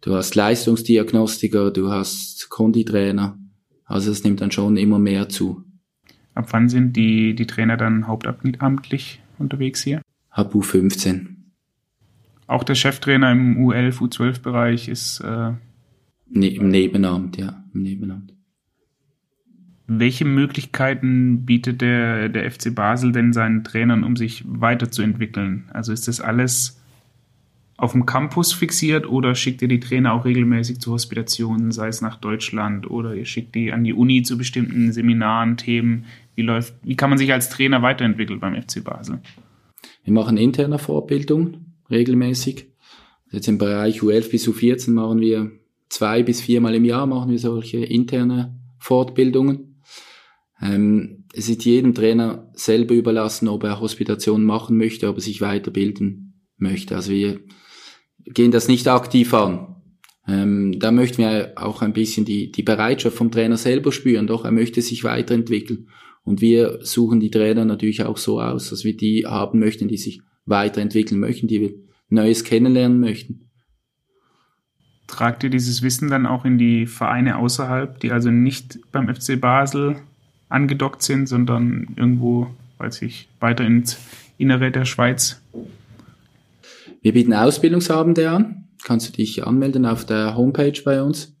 [0.00, 3.38] du hast Leistungsdiagnostiker, du hast Konditrainer.
[3.84, 5.64] Also es nimmt dann schon immer mehr zu.
[6.34, 10.00] Ab wann sind die, die Trainer dann hauptamtlich unterwegs hier?
[10.30, 11.26] Ab U15.
[12.46, 15.52] Auch der Cheftrainer im U11, U12-Bereich ist äh
[16.30, 18.34] ne im Nebenamt, ja, im Nebenamt.
[19.86, 25.68] Welche Möglichkeiten bietet der, der FC Basel denn seinen Trainern, um sich weiterzuentwickeln?
[25.72, 26.79] Also ist das alles
[27.80, 32.02] auf dem Campus fixiert oder schickt ihr die Trainer auch regelmäßig zu Hospitationen, sei es
[32.02, 36.04] nach Deutschland oder ihr schickt die an die Uni zu bestimmten Seminaren, Themen?
[36.34, 39.20] Wie läuft, wie kann man sich als Trainer weiterentwickeln beim FC Basel?
[40.04, 41.56] Wir machen interne Vorbildung
[41.90, 42.66] regelmäßig.
[43.30, 45.50] Jetzt im Bereich U11 bis U14 machen wir
[45.88, 49.80] zwei bis viermal im Jahr machen wir solche interne Fortbildungen.
[50.60, 55.40] Ähm, es ist jedem Trainer selber überlassen, ob er Hospitation machen möchte, ob er sich
[55.40, 56.94] weiterbilden möchte.
[56.94, 57.40] Also wir
[58.34, 59.76] gehen das nicht aktiv an.
[60.26, 64.44] Ähm, da möchten wir auch ein bisschen die, die Bereitschaft vom Trainer selber spüren, doch
[64.44, 65.88] er möchte sich weiterentwickeln.
[66.22, 69.96] Und wir suchen die Trainer natürlich auch so aus, dass wir die haben möchten, die
[69.96, 71.74] sich weiterentwickeln möchten, die wir
[72.08, 73.50] Neues kennenlernen möchten.
[75.06, 79.40] Tragt ihr dieses Wissen dann auch in die Vereine außerhalb, die also nicht beim FC
[79.40, 79.96] Basel
[80.48, 83.98] angedockt sind, sondern irgendwo, weiß ich, weiter ins
[84.38, 85.40] Innere der Schweiz?
[87.02, 88.68] Wir bieten Ausbildungsabende an.
[88.84, 91.36] Kannst du dich anmelden auf der Homepage bei uns.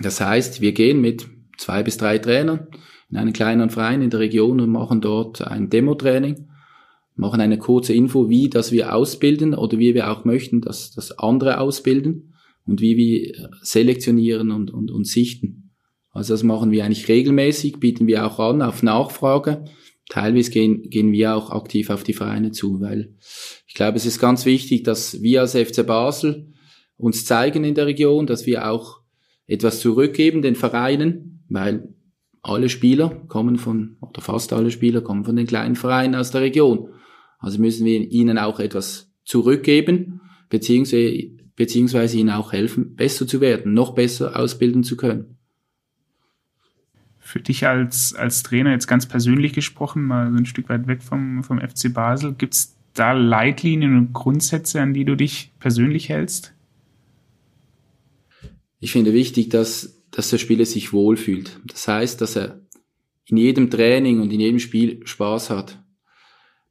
[0.00, 1.26] Das heißt, wir gehen mit
[1.58, 2.68] zwei bis drei Trainern
[3.10, 6.48] in einen kleinen Verein in der Region und machen dort ein Demo-Training,
[7.16, 11.18] machen eine kurze Info, wie das wir ausbilden oder wie wir auch möchten, dass das
[11.18, 12.34] andere ausbilden
[12.66, 15.70] und wie wir selektionieren und, und, und sichten.
[16.12, 19.64] Also das machen wir eigentlich regelmäßig, bieten wir auch an auf Nachfrage
[20.10, 23.14] teilweise gehen, gehen wir auch aktiv auf die Vereine zu, weil
[23.66, 26.52] ich glaube, es ist ganz wichtig, dass wir als FC Basel
[26.98, 29.00] uns zeigen in der Region, dass wir auch
[29.46, 31.94] etwas zurückgeben den Vereinen, weil
[32.42, 36.42] alle Spieler kommen von, oder fast alle Spieler kommen von den kleinen Vereinen aus der
[36.42, 36.90] Region.
[37.38, 43.74] Also müssen wir ihnen auch etwas zurückgeben, beziehungsweise, beziehungsweise ihnen auch helfen, besser zu werden,
[43.74, 45.39] noch besser ausbilden zu können.
[47.30, 51.00] Für dich als, als Trainer jetzt ganz persönlich gesprochen, mal so ein Stück weit weg
[51.00, 56.08] vom, vom FC Basel, gibt es da Leitlinien und Grundsätze, an die du dich persönlich
[56.08, 56.52] hältst?
[58.80, 61.60] Ich finde wichtig, dass, dass der Spieler sich wohlfühlt.
[61.66, 62.62] Das heißt, dass er
[63.26, 65.80] in jedem Training und in jedem Spiel Spaß hat.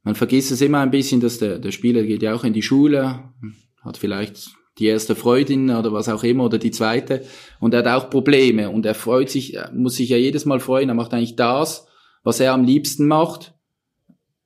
[0.02, 2.60] Man vergisst es immer ein bisschen, dass der, der Spieler geht ja auch in die
[2.60, 3.32] Schule,
[3.80, 7.22] hat vielleicht die erste Freundin oder was auch immer oder die zweite
[7.60, 10.88] und er hat auch Probleme und er freut sich, muss sich ja jedes Mal freuen,
[10.88, 11.86] er macht eigentlich das,
[12.24, 13.54] was er am liebsten macht,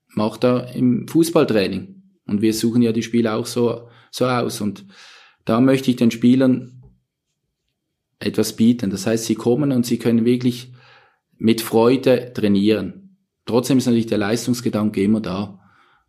[0.09, 4.85] macht er im Fußballtraining und wir suchen ja die Spieler auch so, so aus und
[5.45, 6.83] da möchte ich den Spielern
[8.19, 8.91] etwas bieten.
[8.91, 10.73] Das heißt, sie kommen und sie können wirklich
[11.37, 13.19] mit Freude trainieren.
[13.47, 15.61] Trotzdem ist natürlich der Leistungsgedanke immer da.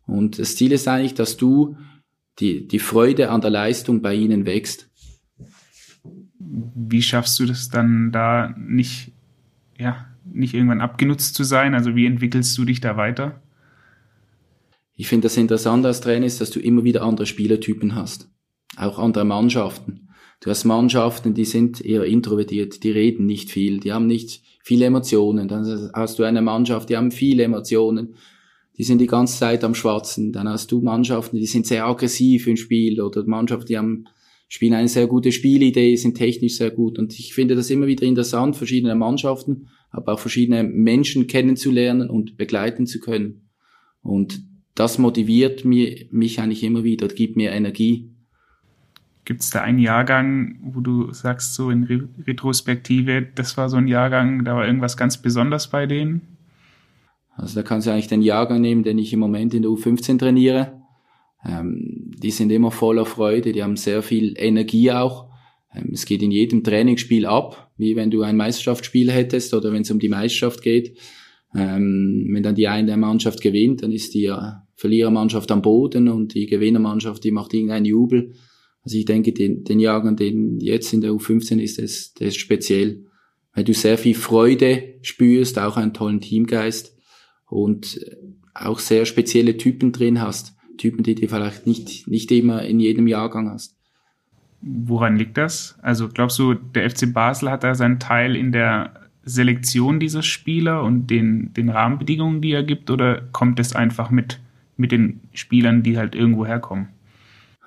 [0.06, 1.76] Und das Ziel ist eigentlich, dass du
[2.38, 4.88] die, die Freude an der Leistung bei ihnen wächst.
[6.38, 9.12] Wie schaffst du das dann da nicht,
[9.78, 11.74] ja, nicht irgendwann abgenutzt zu sein?
[11.74, 13.42] Also wie entwickelst du dich da weiter?
[14.94, 18.30] Ich finde das Interessante als Trainer ist, dass du immer wieder andere Spielertypen hast.
[18.76, 20.08] Auch andere Mannschaften.
[20.40, 24.84] Du hast Mannschaften, die sind eher introvertiert, die reden nicht viel, die haben nicht viele
[24.86, 25.48] Emotionen.
[25.48, 28.16] Dann hast du eine Mannschaft, die haben viele Emotionen,
[28.78, 30.32] die sind die ganze Zeit am Schwatzen.
[30.32, 34.04] Dann hast du Mannschaften, die sind sehr aggressiv im Spiel oder Mannschaften, die haben,
[34.48, 36.98] spielen eine sehr gute Spielidee, sind technisch sehr gut.
[36.98, 42.36] Und ich finde das immer wieder interessant, verschiedene Mannschaften, aber auch verschiedene Menschen kennenzulernen und
[42.36, 43.48] begleiten zu können.
[44.02, 44.42] Und
[44.74, 48.12] das motiviert mir, mich eigentlich immer wieder, gibt mir Energie.
[49.24, 53.78] Gibt es da einen Jahrgang, wo du sagst, so in Re Retrospektive, das war so
[53.78, 56.35] ein Jahrgang, da war irgendwas ganz besonders bei denen?
[57.36, 60.18] Also da kannst du eigentlich den Jahrgang nehmen, den ich im Moment in der U15
[60.18, 60.80] trainiere.
[61.44, 65.28] Ähm, die sind immer voller Freude, die haben sehr viel Energie auch.
[65.74, 69.82] Ähm, es geht in jedem Trainingsspiel ab, wie wenn du ein Meisterschaftsspiel hättest oder wenn
[69.82, 70.98] es um die Meisterschaft geht.
[71.54, 74.32] Ähm, wenn dann die eine Mannschaft gewinnt, dann ist die
[74.74, 78.32] Verlierermannschaft am Boden und die Gewinnermannschaft, die macht irgendeinen Jubel.
[78.82, 82.36] Also ich denke, den, den Jahrgang, den jetzt in der U15 ist, das, das ist
[82.36, 83.04] speziell,
[83.54, 86.95] weil du sehr viel Freude spürst, auch einen tollen Teamgeist
[87.48, 88.00] und
[88.54, 90.54] auch sehr spezielle Typen drin hast.
[90.78, 93.76] Typen, die du vielleicht nicht, nicht immer in jedem Jahrgang hast.
[94.60, 95.78] Woran liegt das?
[95.80, 100.82] Also glaubst du, der FC Basel hat da seinen Teil in der Selektion dieser Spieler
[100.82, 104.40] und den, den Rahmenbedingungen, die er gibt, oder kommt es einfach mit,
[104.76, 106.88] mit den Spielern, die halt irgendwo herkommen?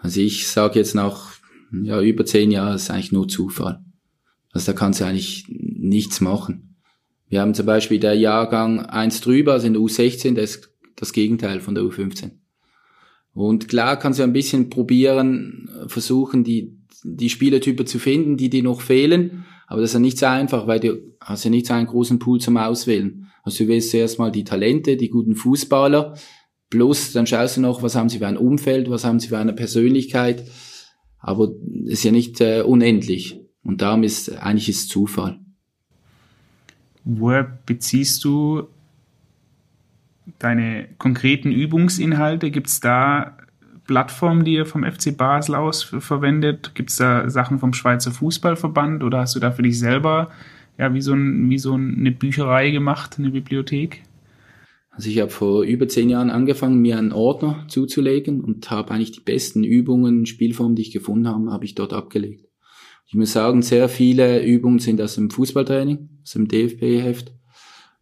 [0.02, 1.34] Also ich sage jetzt nach
[1.72, 3.84] ja, über zehn Jahren, ist eigentlich nur Zufall.
[4.52, 6.69] Also da kannst du eigentlich nichts machen.
[7.30, 11.14] Wir haben zum Beispiel der Jahrgang eins drüber, also in der U16, das ist das
[11.14, 12.32] Gegenteil von der U15.
[13.34, 18.64] Und klar kannst du ein bisschen probieren, versuchen, die, die Spielertypen zu finden, die dir
[18.64, 19.46] noch fehlen.
[19.68, 22.20] Aber das ist ja nicht so einfach, weil du hast ja nicht so einen großen
[22.20, 23.28] Pool zum Auswählen.
[23.44, 26.16] Also du wählst zuerst mal die Talente, die guten Fußballer,
[26.70, 29.40] Plus, dann schaust du noch, was haben sie für ein Umfeld, was haben sie für
[29.40, 30.46] eine Persönlichkeit.
[31.18, 31.52] Aber
[31.86, 33.42] ist ja nicht äh, unendlich.
[33.64, 35.39] Und darum ist eigentlich ist Zufall.
[37.04, 38.68] Woher beziehst du
[40.38, 42.52] deine konkreten Übungsinhalte?
[42.52, 43.38] Gibt es da
[43.86, 46.76] Plattformen, die ihr vom FC Basel aus verwendet?
[46.76, 50.30] Gibt es da Sachen vom Schweizer Fußballverband oder hast du da für dich selber
[50.78, 54.04] ja wie so, ein, wie so eine Bücherei gemacht, eine Bibliothek?
[54.92, 59.14] Also ich habe vor über zehn Jahren angefangen, mir einen Ordner zuzulegen und habe eigentlich
[59.14, 62.49] die besten Übungen, Spielformen, die ich gefunden habe, habe ich dort abgelegt.
[63.10, 67.34] Ich muss sagen, sehr viele Übungen sind aus dem Fußballtraining, aus dem DFB-Heft,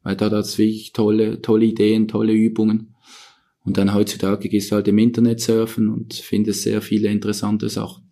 [0.03, 2.93] weil da hat es wirklich tolle, tolle Ideen, tolle Übungen.
[3.63, 8.03] Und dann heutzutage gehst du halt im Internet surfen und findest sehr viele interessante Sachen.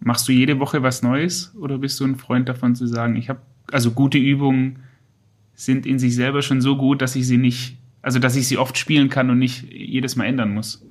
[0.00, 3.28] Machst du jede Woche was Neues oder bist du ein Freund davon zu sagen, ich
[3.28, 4.78] habe also gute Übungen
[5.54, 8.56] sind in sich selber schon so gut, dass ich sie nicht also, dass ich sie
[8.56, 10.82] oft spielen kann und nicht jedes Mal ändern muss.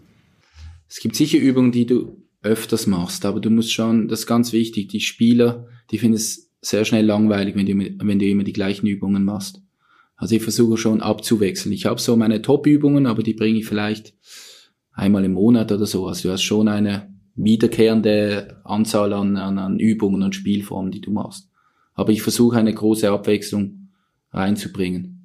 [0.87, 4.53] Es gibt sicher Übungen, die du öfters machst, aber du musst schon, das ist ganz
[4.53, 8.53] wichtig, die Spieler, die finden es sehr schnell langweilig, wenn du, wenn du immer die
[8.53, 9.61] gleichen Übungen machst.
[10.15, 11.73] Also ich versuche schon abzuwechseln.
[11.73, 14.15] Ich habe so meine Top-Übungen, aber die bringe ich vielleicht
[14.91, 16.07] einmal im Monat oder so.
[16.07, 21.11] Also du hast schon eine wiederkehrende Anzahl an, an, an Übungen und Spielformen, die du
[21.11, 21.49] machst.
[21.93, 23.89] Aber ich versuche eine große Abwechslung
[24.31, 25.16] reinzubringen.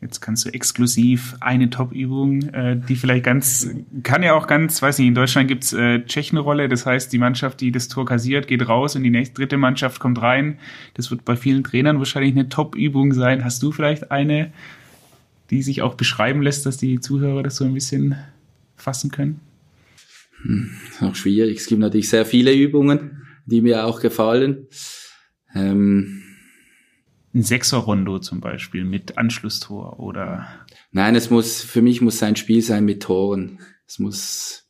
[0.00, 3.68] Jetzt kannst du exklusiv eine Top-Übung, äh, die vielleicht ganz,
[4.02, 7.60] kann ja auch ganz, weiß nicht, in Deutschland gibt's äh, Tschechenrolle, das heißt, die Mannschaft,
[7.60, 10.58] die das Tor kassiert, geht raus und die nächste dritte Mannschaft kommt rein.
[10.94, 13.44] Das wird bei vielen Trainern wahrscheinlich eine Top-Übung sein.
[13.44, 14.52] Hast du vielleicht eine,
[15.50, 18.16] die sich auch beschreiben lässt, dass die Zuhörer das so ein bisschen
[18.76, 19.40] fassen können?
[20.42, 20.70] Hm,
[21.02, 21.58] auch schwierig.
[21.58, 24.66] Es gibt natürlich sehr viele Übungen, die mir auch gefallen.
[25.54, 26.19] Ähm
[27.34, 30.48] ein Sechser-Rondo zum Beispiel mit Anschlusstor oder?
[30.90, 33.60] Nein, es muss, für mich muss sein Spiel sein mit Toren.
[33.86, 34.68] Es muss,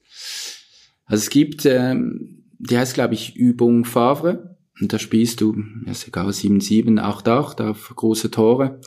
[1.07, 6.07] also es gibt, ähm, die heißt glaube ich Übung Favre und da spielst du, ist
[6.07, 8.81] egal, 7-7, 8-8 auf große Tore.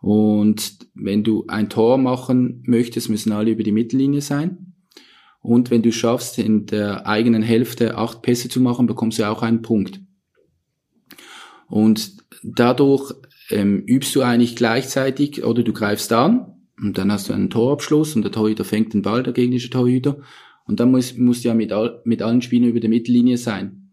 [0.00, 4.74] Und wenn du ein Tor machen möchtest, müssen alle über die Mittellinie sein.
[5.40, 9.42] Und wenn du schaffst, in der eigenen Hälfte acht Pässe zu machen, bekommst du auch
[9.42, 10.00] einen Punkt.
[11.68, 13.12] Und dadurch
[13.50, 18.16] ähm, übst du eigentlich gleichzeitig oder du greifst an und dann hast du einen Torabschluss
[18.16, 20.18] und der Torhüter fängt den Ball, der gegnerische Torhüter.
[20.64, 23.90] Und dann muss, musst du ja mit, all, mit allen Spielern über der Mittellinie sein.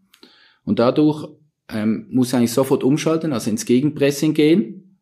[0.64, 1.28] Und dadurch
[1.68, 4.98] ähm, muss eigentlich sofort umschalten, also ins Gegenpressing gehen.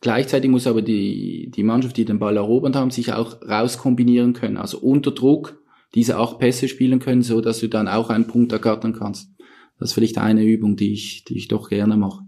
[0.00, 4.56] Gleichzeitig muss aber die, die Mannschaft, die den Ball erobert haben, sich auch rauskombinieren können.
[4.56, 5.62] Also unter Druck
[5.94, 9.30] diese acht Pässe spielen können, so dass du dann auch einen Punkt ergattern kannst.
[9.78, 12.24] Das ist vielleicht eine Übung, die ich, die ich doch gerne mache.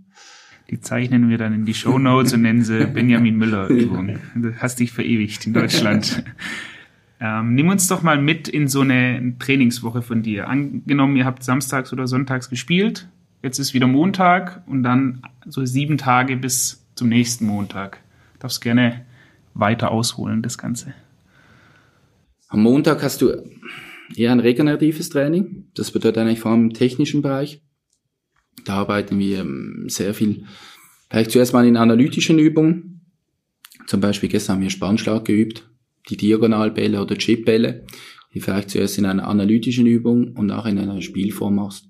[0.70, 4.18] Die zeichnen wir dann in die Show Notes und nennen sie Benjamin Müller Übung.
[4.34, 6.24] Du hast dich verewigt in Deutschland.
[7.20, 10.48] Ähm, nimm uns doch mal mit in so eine Trainingswoche von dir.
[10.48, 13.08] Angenommen, ihr habt samstags oder sonntags gespielt,
[13.42, 18.00] jetzt ist wieder Montag und dann so sieben Tage bis zum nächsten Montag.
[18.40, 19.04] Darfst gerne
[19.54, 20.94] weiter ausholen, das Ganze.
[22.48, 23.32] Am Montag hast du
[24.14, 25.66] eher ein regeneratives Training.
[25.74, 27.62] Das bedeutet eigentlich vor allem im technischen Bereich.
[28.64, 30.44] Da arbeiten wir ähm, sehr viel,
[31.10, 33.02] vielleicht zuerst mal in analytischen Übungen.
[33.86, 35.68] Zum Beispiel gestern haben wir Spannschlag geübt,
[36.08, 37.84] die Diagonalbälle oder Chipbälle,
[38.32, 41.88] die vielleicht zuerst in einer analytischen Übung und auch in einer Spielform machst.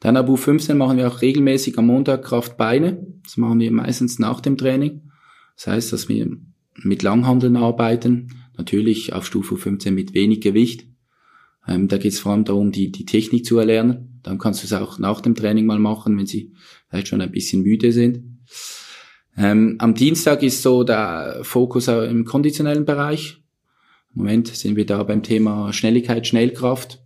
[0.00, 3.06] Dann ab U15 machen wir auch regelmäßig am Montag Kraft-Beine.
[3.22, 5.10] Das machen wir meistens nach dem Training.
[5.56, 6.36] Das heißt, dass wir
[6.76, 8.28] mit Langhandeln arbeiten.
[8.56, 10.86] Natürlich auf Stufe 15 mit wenig Gewicht.
[11.66, 14.13] Ähm, da geht es vor allem darum, die, die Technik zu erlernen.
[14.24, 16.52] Dann kannst du es auch nach dem Training mal machen, wenn sie
[16.88, 18.38] vielleicht schon ein bisschen müde sind.
[19.36, 23.42] Ähm, am Dienstag ist so der Fokus im konditionellen Bereich.
[24.14, 27.00] Im Moment sind wir da beim Thema Schnelligkeit, Schnellkraft.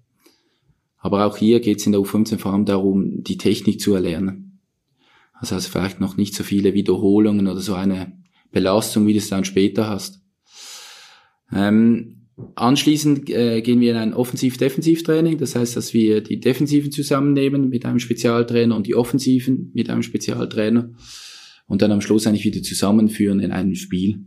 [0.99, 4.61] Aber auch hier geht es in der U15 vor allem darum, die Technik zu erlernen.
[5.33, 8.13] Also hast vielleicht noch nicht so viele Wiederholungen oder so eine
[8.51, 10.21] Belastung, wie du es dann später hast.
[11.53, 12.18] Ähm,
[12.55, 15.39] Anschließend äh, gehen wir in ein Offensiv-Defensiv-Training.
[15.39, 20.03] Das heißt, dass wir die Defensiven zusammennehmen mit einem Spezialtrainer und die Offensiven mit einem
[20.03, 20.91] Spezialtrainer
[21.67, 24.25] und dann am Schluss eigentlich wieder zusammenführen in einem Spiel.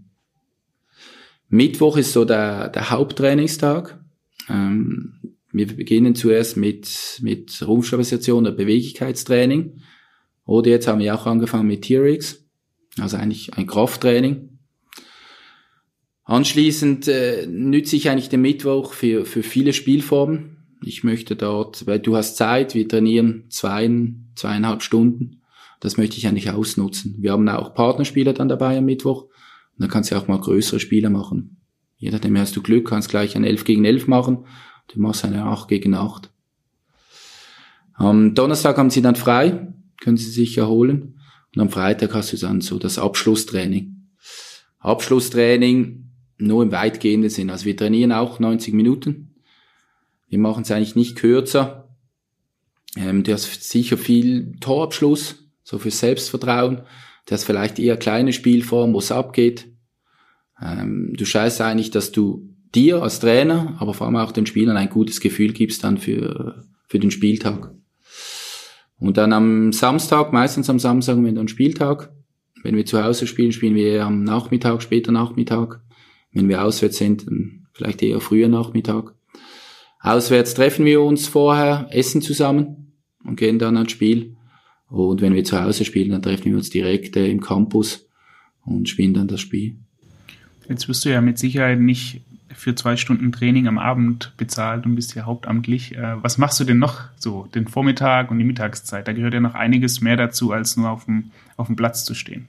[1.49, 3.99] Mittwoch ist so der, der Haupttrainingstag.
[4.49, 5.13] Ähm,
[5.51, 9.81] wir beginnen zuerst mit, mit Rumpfstabilisation oder Beweglichkeitstraining.
[10.45, 12.45] Oder jetzt haben wir auch angefangen mit T-Rex,
[12.97, 14.50] also eigentlich ein Krafttraining.
[16.31, 20.55] Anschließend äh, nütze ich eigentlich den Mittwoch für, für viele Spielformen.
[20.81, 23.91] Ich möchte dort, weil du hast Zeit, wir trainieren zwei,
[24.35, 25.41] zweieinhalb Stunden.
[25.81, 27.15] Das möchte ich eigentlich ausnutzen.
[27.19, 29.23] Wir haben auch Partnerspieler dann dabei am Mittwoch.
[29.23, 31.57] Und dann kannst du auch mal größere Spiele machen.
[31.97, 34.45] Je nachdem hast du Glück, kannst gleich ein 11 gegen 11 machen.
[34.87, 36.31] Du machst eine 8 gegen 8.
[37.95, 39.67] Am Donnerstag haben sie dann frei,
[39.99, 41.19] können sie sich erholen.
[41.53, 43.97] Und am Freitag hast du dann so das Abschlusstraining.
[44.79, 46.07] Abschlusstraining
[46.41, 47.49] nur im weitgehenden Sinn.
[47.49, 49.35] Also wir trainieren auch 90 Minuten.
[50.27, 51.89] Wir machen es eigentlich nicht kürzer.
[52.97, 56.81] Ähm, du hast sicher viel Torabschluss, so für Selbstvertrauen.
[57.25, 59.67] Du hast vielleicht eher kleine Spielform, wo es abgeht.
[60.61, 64.77] Ähm, du scheißt eigentlich, dass du dir als Trainer, aber vor allem auch den Spielern
[64.77, 67.71] ein gutes Gefühl gibst dann für, für den Spieltag.
[68.97, 72.11] Und dann am Samstag, meistens am Samstag, wenn dann Spieltag,
[72.63, 75.81] wenn wir zu Hause spielen, spielen wir am Nachmittag, später Nachmittag.
[76.33, 79.13] Wenn wir auswärts sind, dann vielleicht eher früher Nachmittag.
[79.99, 84.35] Auswärts treffen wir uns vorher, essen zusammen und gehen dann ans Spiel.
[84.89, 88.09] Und wenn wir zu Hause spielen, dann treffen wir uns direkt äh, im Campus
[88.65, 89.77] und spielen dann das Spiel.
[90.67, 92.21] Jetzt wirst du ja mit Sicherheit nicht
[92.53, 95.95] für zwei Stunden Training am Abend bezahlt und bist ja hauptamtlich.
[95.95, 99.07] Äh, was machst du denn noch so, den Vormittag und die Mittagszeit?
[99.07, 102.13] Da gehört ja noch einiges mehr dazu, als nur auf dem, auf dem Platz zu
[102.13, 102.47] stehen.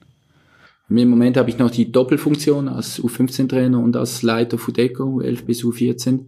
[0.89, 5.63] Im Moment habe ich noch die Doppelfunktion als U15-Trainer und als Leiter Fudeco, U11 bis
[5.63, 6.25] U14.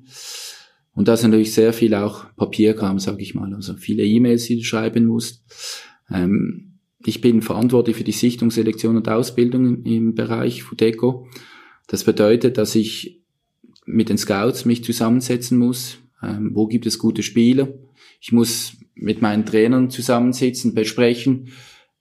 [0.93, 3.53] Und da ist natürlich sehr viel auch Papierkram, sage ich mal.
[3.53, 5.43] Also viele E-Mails, die du schreiben musst.
[6.10, 11.28] Ähm, ich bin verantwortlich für die Sichtung, Selektion und Ausbildung im Bereich Fudeco.
[11.88, 13.22] Das bedeutet, dass ich
[13.86, 15.99] mit den Scouts mich zusammensetzen muss.
[16.24, 17.68] Ähm, wo gibt es gute Spieler?
[18.22, 21.49] Ich muss mit meinen Trainern zusammensitzen, besprechen,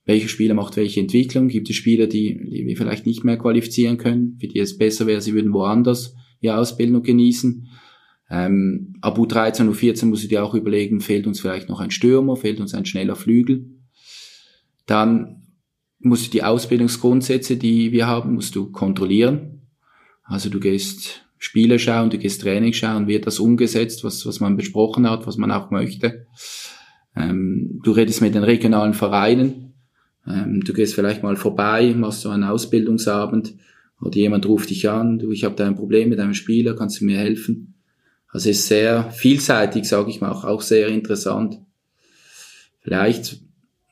[0.04, 1.48] welcher Spieler macht welche Entwicklung?
[1.48, 5.06] Gibt es Spieler, die, die wir vielleicht nicht mehr qualifizieren können, für die es besser
[5.06, 7.68] wäre, sie würden woanders ihre Ausbildung genießen?
[8.30, 12.36] Ähm, ab U13, U14 muss ich dir auch überlegen, fehlt uns vielleicht noch ein Stürmer,
[12.36, 13.66] fehlt uns ein schneller Flügel?
[14.86, 15.42] Dann
[15.98, 19.62] musst du die Ausbildungsgrundsätze, die wir haben, musst du kontrollieren.
[20.22, 24.56] Also du gehst Spiele schauen, du gehst Training schauen, wird das umgesetzt, was, was man
[24.56, 26.26] besprochen hat, was man auch möchte.
[27.16, 29.63] Ähm, du redest mit den regionalen Vereinen,
[30.26, 33.54] ähm, du gehst vielleicht mal vorbei, machst so einen Ausbildungsabend
[34.00, 37.00] oder jemand ruft dich an, du, ich habe da ein Problem mit einem Spieler, kannst
[37.00, 37.74] du mir helfen?
[38.28, 41.60] Also ist sehr vielseitig, sage ich mal, auch, auch sehr interessant.
[42.80, 43.40] Vielleicht,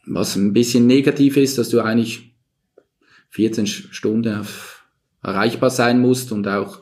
[0.05, 2.35] was ein bisschen negativ ist, dass du eigentlich
[3.31, 4.85] 14 Stunden auf,
[5.23, 6.81] erreichbar sein musst und auch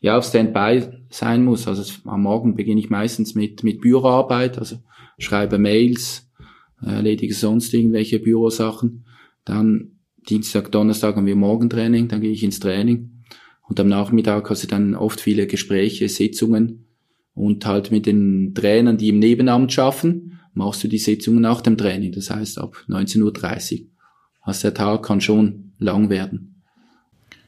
[0.00, 1.66] ja auf Standby sein muss.
[1.66, 4.76] Also am Morgen beginne ich meistens mit mit Büroarbeit, also
[5.18, 6.30] schreibe Mails,
[6.86, 9.04] erledige sonst irgendwelche Bürosachen.
[9.44, 9.92] Dann
[10.28, 13.24] Dienstag, Donnerstag haben wir Morgentraining, dann gehe ich ins Training.
[13.68, 16.86] Und am Nachmittag hast du dann oft viele Gespräche, Sitzungen
[17.34, 21.76] und halt mit den Trainern, die im Nebenamt schaffen, machst du die Sitzungen nach dem
[21.76, 22.12] Training.
[22.12, 23.86] Das heißt ab 19.30 Uhr.
[24.42, 26.62] Also der Tag kann schon lang werden.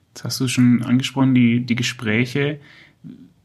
[0.09, 2.61] Jetzt hast du schon angesprochen, die, die Gespräche.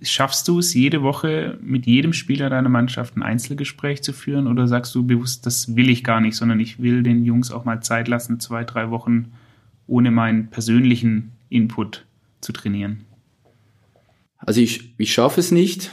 [0.04, 4.68] Schaffst du es jede Woche mit jedem Spieler deiner Mannschaft ein Einzelgespräch zu führen oder
[4.68, 7.82] sagst du bewusst, das will ich gar nicht, sondern ich will den Jungs auch mal
[7.82, 9.32] Zeit lassen, zwei, drei Wochen
[9.86, 12.06] ohne meinen persönlichen Input
[12.40, 13.02] zu trainieren?
[14.38, 15.92] Also ich, ich schaffe es nicht,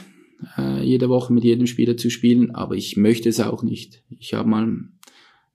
[0.57, 4.01] äh, jede Woche mit jedem Spieler zu spielen, aber ich möchte es auch nicht.
[4.09, 4.75] Ich habe mal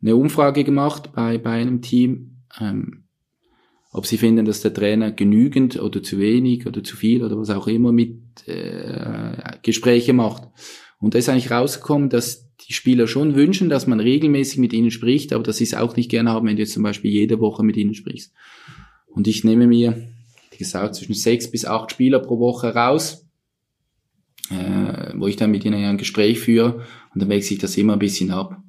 [0.01, 2.43] eine Umfrage gemacht bei, bei einem Team.
[2.61, 3.04] Ähm,
[3.95, 7.49] ob sie finden, dass der Trainer genügend oder zu wenig oder zu viel oder was
[7.49, 8.19] auch immer mit
[8.49, 10.43] äh, Gespräche macht.
[10.99, 14.91] Und da ist eigentlich rausgekommen, dass die Spieler schon wünschen, dass man regelmäßig mit ihnen
[14.91, 17.39] spricht, aber dass sie es auch nicht gerne haben, wenn du jetzt zum Beispiel jede
[17.39, 18.33] Woche mit ihnen sprichst.
[19.07, 20.09] Und ich nehme mir,
[20.51, 23.29] wie gesagt, zwischen sechs bis acht Spieler pro Woche raus,
[24.51, 26.85] äh, wo ich dann mit ihnen ein Gespräch führe
[27.15, 28.61] und dann wechsle ich das immer ein bisschen ab.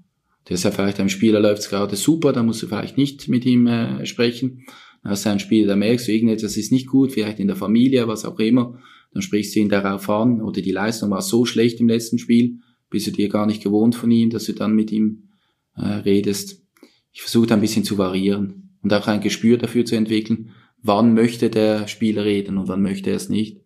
[0.47, 3.27] Der ist ja vielleicht einem Spieler läuft es gerade super, da musst du vielleicht nicht
[3.27, 4.67] mit ihm äh, sprechen.
[5.05, 8.07] Dann hast ein Spiel, da merkst du irgendetwas ist nicht gut, vielleicht in der Familie,
[8.07, 8.79] was auch immer.
[9.13, 12.57] Dann sprichst du ihn darauf an oder die Leistung war so schlecht im letzten Spiel,
[12.89, 15.29] bist du dir gar nicht gewohnt von ihm, dass du dann mit ihm
[15.75, 16.63] äh, redest.
[17.11, 20.49] Ich versuche ein bisschen zu variieren und auch ein Gespür dafür zu entwickeln,
[20.81, 23.61] wann möchte der Spieler reden und wann möchte er es nicht.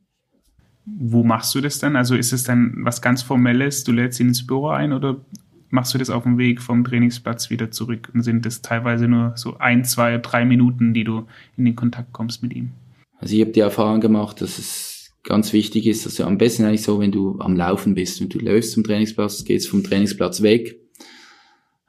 [0.86, 1.96] Wo machst du das dann?
[1.96, 5.26] Also ist es dann was ganz Formelles, du lädst ihn ins Büro ein oder
[5.70, 9.34] machst du das auf dem Weg vom Trainingsplatz wieder zurück und sind das teilweise nur
[9.36, 11.26] so ein, zwei, drei Minuten, die du
[11.58, 12.72] in den Kontakt kommst mit ihm?
[13.18, 16.66] Also ich habe die Erfahrung gemacht, dass es ganz wichtig ist, dass du am besten
[16.66, 20.42] eigentlich so, wenn du am Laufen bist und du läufst zum Trainingsplatz, gehst vom Trainingsplatz
[20.42, 20.80] weg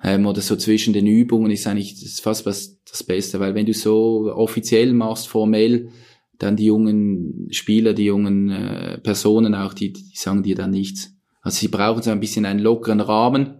[0.02, 3.66] ähm, oder so zwischen den Übungen ist eigentlich ist fast was das Beste, weil wenn
[3.66, 5.90] du so offiziell machst, formell,
[6.38, 11.14] dann die jungen Spieler, die jungen äh, Personen auch, die, die sagen dir dann nichts.
[11.42, 13.59] Also sie brauchen so ein bisschen einen lockeren Rahmen,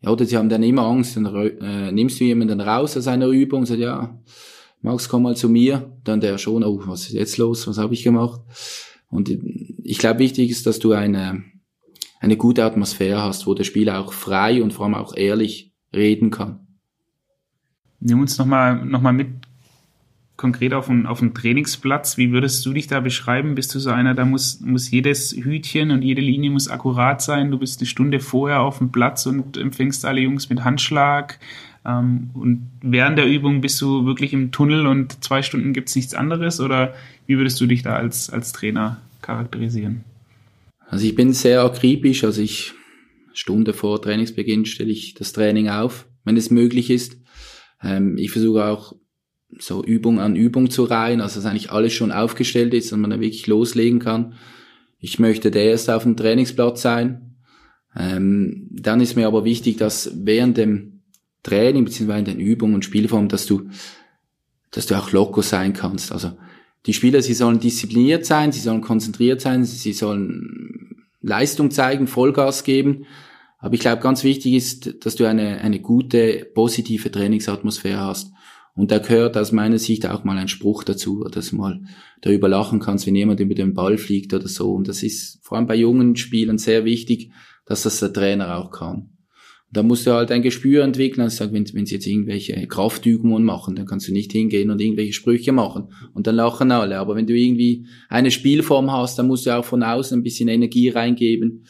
[0.00, 3.26] ja, oder sie haben dann immer Angst, dann äh, nimmst du jemanden raus aus einer
[3.26, 4.18] Übung, sagst, ja,
[4.80, 7.94] Max, komm mal zu mir, dann der schon, oh, was ist jetzt los, was habe
[7.94, 8.40] ich gemacht?
[9.10, 9.28] Und
[9.82, 11.42] ich glaube, wichtig ist, dass du eine,
[12.20, 16.30] eine gute Atmosphäre hast, wo der Spieler auch frei und vor allem auch ehrlich reden
[16.30, 16.66] kann.
[17.98, 19.47] Nimm uns nochmal noch mal mit
[20.38, 23.56] konkret auf dem, auf Trainingsplatz, wie würdest du dich da beschreiben?
[23.56, 27.50] Bist du so einer, da muss, muss jedes Hütchen und jede Linie muss akkurat sein?
[27.50, 31.40] Du bist eine Stunde vorher auf dem Platz und empfängst alle Jungs mit Handschlag.
[31.84, 36.14] Ähm, und während der Übung bist du wirklich im Tunnel und zwei Stunden gibt's nichts
[36.14, 36.60] anderes?
[36.60, 36.94] Oder
[37.26, 40.04] wie würdest du dich da als, als Trainer charakterisieren?
[40.86, 42.74] Also ich bin sehr akribisch, also ich
[43.34, 47.18] Stunde vor Trainingsbeginn stelle ich das Training auf, wenn es möglich ist.
[47.82, 48.94] Ähm, ich versuche auch
[49.58, 53.10] so Übung an Übung zu reihen, also dass eigentlich alles schon aufgestellt ist und man
[53.10, 54.34] da wirklich loslegen kann.
[54.98, 57.36] Ich möchte der Erste auf dem Trainingsplatz sein.
[57.96, 61.00] Ähm, dann ist mir aber wichtig, dass während dem
[61.42, 63.68] Training in den Übungen und Spielformen, dass du,
[64.70, 66.12] dass du auch locker sein kannst.
[66.12, 66.32] Also
[66.86, 72.64] die Spieler, sie sollen diszipliniert sein, sie sollen konzentriert sein, sie sollen Leistung zeigen, Vollgas
[72.64, 73.06] geben.
[73.58, 78.32] Aber ich glaube, ganz wichtig ist, dass du eine, eine gute, positive Trainingsatmosphäre hast.
[78.78, 81.80] Und da gehört aus meiner Sicht auch mal ein Spruch dazu, dass du mal
[82.20, 84.72] darüber lachen kannst, wenn jemand über den Ball fliegt oder so.
[84.72, 87.32] Und das ist vor allem bei jungen Spielern sehr wichtig,
[87.66, 88.94] dass das der Trainer auch kann.
[89.66, 91.22] Und da musst du halt ein Gespür entwickeln.
[91.22, 94.80] Also sag, wenn, wenn sie jetzt irgendwelche Kraftübungen machen, dann kannst du nicht hingehen und
[94.80, 95.88] irgendwelche Sprüche machen.
[96.14, 97.00] Und dann lachen alle.
[97.00, 100.48] Aber wenn du irgendwie eine Spielform hast, dann musst du auch von außen ein bisschen
[100.48, 101.64] Energie reingeben.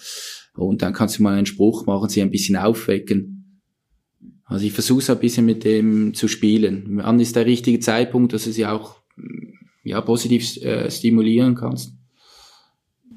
[0.55, 3.38] Und dann kannst du mal einen Spruch machen, sie ein bisschen aufwecken.
[4.49, 6.85] Also ich versuche es ein bisschen mit dem zu spielen.
[6.97, 8.97] Wann ist der richtige Zeitpunkt, dass du sie auch
[9.85, 11.93] ja, positiv äh, stimulieren kannst?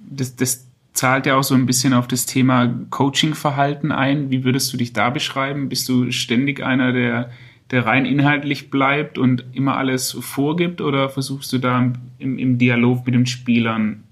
[0.10, 4.30] Das, das zahlt ja auch so ein bisschen auf das Thema Coaching-Verhalten ein.
[4.30, 5.70] Wie würdest du dich da beschreiben?
[5.70, 7.32] Bist du ständig einer, der,
[7.72, 13.06] der rein inhaltlich bleibt und immer alles vorgibt oder versuchst du da im, im Dialog
[13.06, 14.04] mit den Spielern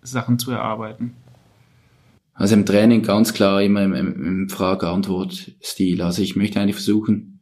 [0.00, 1.12] Sachen zu erarbeiten?
[2.34, 6.02] Also im Training ganz klar immer im, im Frage-Antwort-Stil.
[6.02, 7.40] Also ich möchte eigentlich versuchen,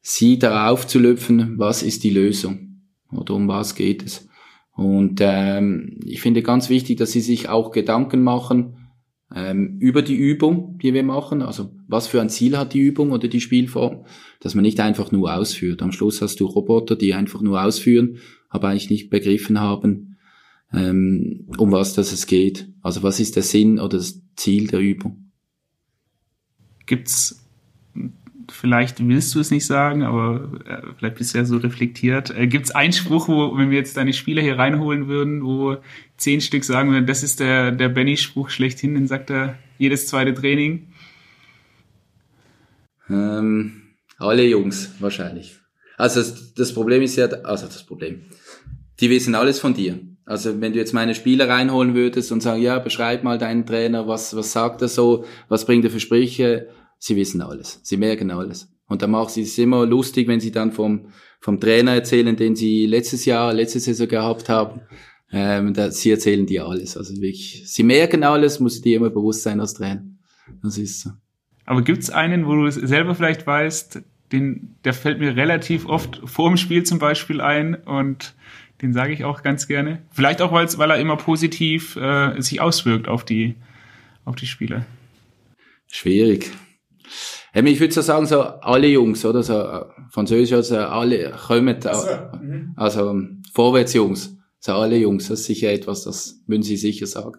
[0.00, 2.80] sie darauf zu lüpfen, was ist die Lösung
[3.12, 4.28] oder um was geht es.
[4.72, 8.88] Und ähm, ich finde ganz wichtig, dass sie sich auch Gedanken machen
[9.34, 11.42] ähm, über die Übung, die wir machen.
[11.42, 14.04] Also was für ein Ziel hat die Übung oder die Spielform,
[14.40, 15.82] dass man nicht einfach nur ausführt.
[15.82, 20.15] Am Schluss hast du Roboter, die einfach nur ausführen, aber eigentlich nicht begriffen haben,
[20.72, 22.68] ähm, um was das es geht.
[22.82, 25.30] Also was ist der Sinn oder das Ziel der Übung?
[26.86, 27.46] Gibt's
[28.50, 32.30] vielleicht willst du es nicht sagen, aber äh, vielleicht bist du ja so reflektiert.
[32.30, 35.76] Äh, Gibt es einen Spruch, wo, wenn wir jetzt deine Spieler hier reinholen würden, wo
[36.16, 40.34] zehn Stück sagen würden, das ist der, der Benny-Spruch schlechthin, den sagt er jedes zweite
[40.34, 40.92] Training?
[43.08, 43.82] Ähm,
[44.18, 45.56] alle Jungs, wahrscheinlich.
[45.96, 48.22] Also das, das Problem ist ja, also das Problem.
[49.00, 49.98] Die wissen alles von dir.
[50.26, 54.08] Also wenn du jetzt meine Spieler reinholen würdest und sagen, ja, beschreib mal deinen Trainer,
[54.08, 56.68] was, was sagt er so, was bringt er für Sprüche,
[56.98, 58.68] sie wissen alles, sie merken alles.
[58.88, 61.06] Und dann macht sie es immer lustig, wenn sie dann vom,
[61.40, 64.80] vom Trainer erzählen, den sie letztes Jahr, letzte Saison gehabt haben.
[65.32, 66.96] Ähm, da, sie erzählen dir alles.
[66.96, 70.04] Also wirklich, sie merken alles, muss dir immer bewusst sein als Trainer.
[70.62, 71.10] Das ist so.
[71.64, 74.02] Aber gibt's einen, wo du es selber vielleicht weißt,
[74.32, 78.34] den, der fällt mir relativ oft vor dem Spiel zum Beispiel ein und
[78.82, 80.02] den sage ich auch ganz gerne.
[80.10, 83.54] Vielleicht auch, weil er immer positiv äh, sich auswirkt auf die,
[84.24, 84.84] auf die Spieler.
[85.90, 86.50] Schwierig.
[87.54, 89.42] Ich würde so sagen, so alle Jungs, oder?
[89.42, 92.08] So, äh, Französisch, also alle kommen, also,
[92.42, 92.72] mhm.
[92.76, 93.22] also
[93.54, 97.38] Vorwärtsjungs, so alle Jungs, das ist sicher etwas, das würden sie sicher sagen.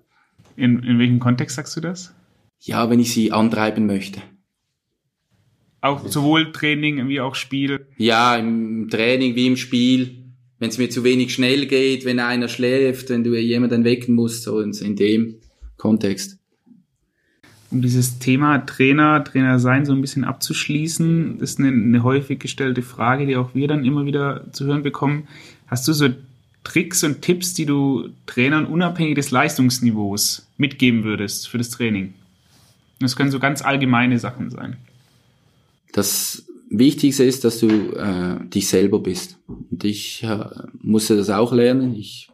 [0.55, 2.15] In, in welchem Kontext sagst du das?
[2.59, 4.21] Ja, wenn ich sie antreiben möchte.
[5.81, 7.87] Auch sowohl Training wie auch Spiel?
[7.97, 10.26] Ja, im Training wie im Spiel.
[10.59, 14.43] Wenn es mir zu wenig schnell geht, wenn einer schläft, wenn du jemanden wecken musst,
[14.43, 15.35] so in, in dem
[15.77, 16.37] Kontext
[17.69, 22.39] um dieses Thema Trainer, Trainer sein so ein bisschen abzuschließen, das ist eine, eine, häufig
[22.39, 25.27] gestellte Frage, die auch wir dann immer wieder zu hören bekommen.
[25.67, 26.07] Hast du so
[26.63, 32.13] Tricks und Tipps, die du Trainern unabhängig des Leistungsniveaus mitgeben würdest für das Training?
[32.99, 34.77] Das können so ganz allgemeine Sachen sein.
[35.91, 36.45] Das
[36.79, 39.39] Wichtigste ist, dass du äh, dich selber bist.
[39.47, 40.45] Und ich äh,
[40.79, 41.95] musste das auch lernen.
[41.95, 42.29] Ich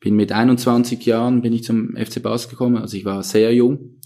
[0.00, 4.00] bin mit 21 Jahren bin ich zum FC Bas gekommen, also ich war sehr jung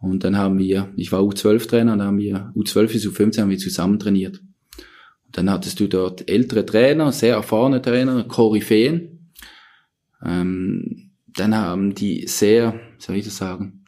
[0.00, 3.50] und dann haben wir, ich war U12-Trainer, und dann haben wir U12 bis U15 haben
[3.50, 4.40] wir zusammen trainiert.
[5.26, 9.32] Und dann hattest du dort ältere Trainer, sehr erfahrene Trainer, Koryphäen.
[10.24, 13.84] Ähm, dann haben die sehr, soll ich das sagen,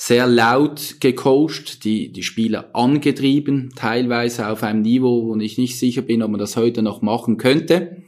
[0.00, 6.02] sehr laut gecoacht, die, die Spieler angetrieben, teilweise auf einem Niveau, wo ich nicht sicher
[6.02, 8.04] bin, ob man das heute noch machen könnte.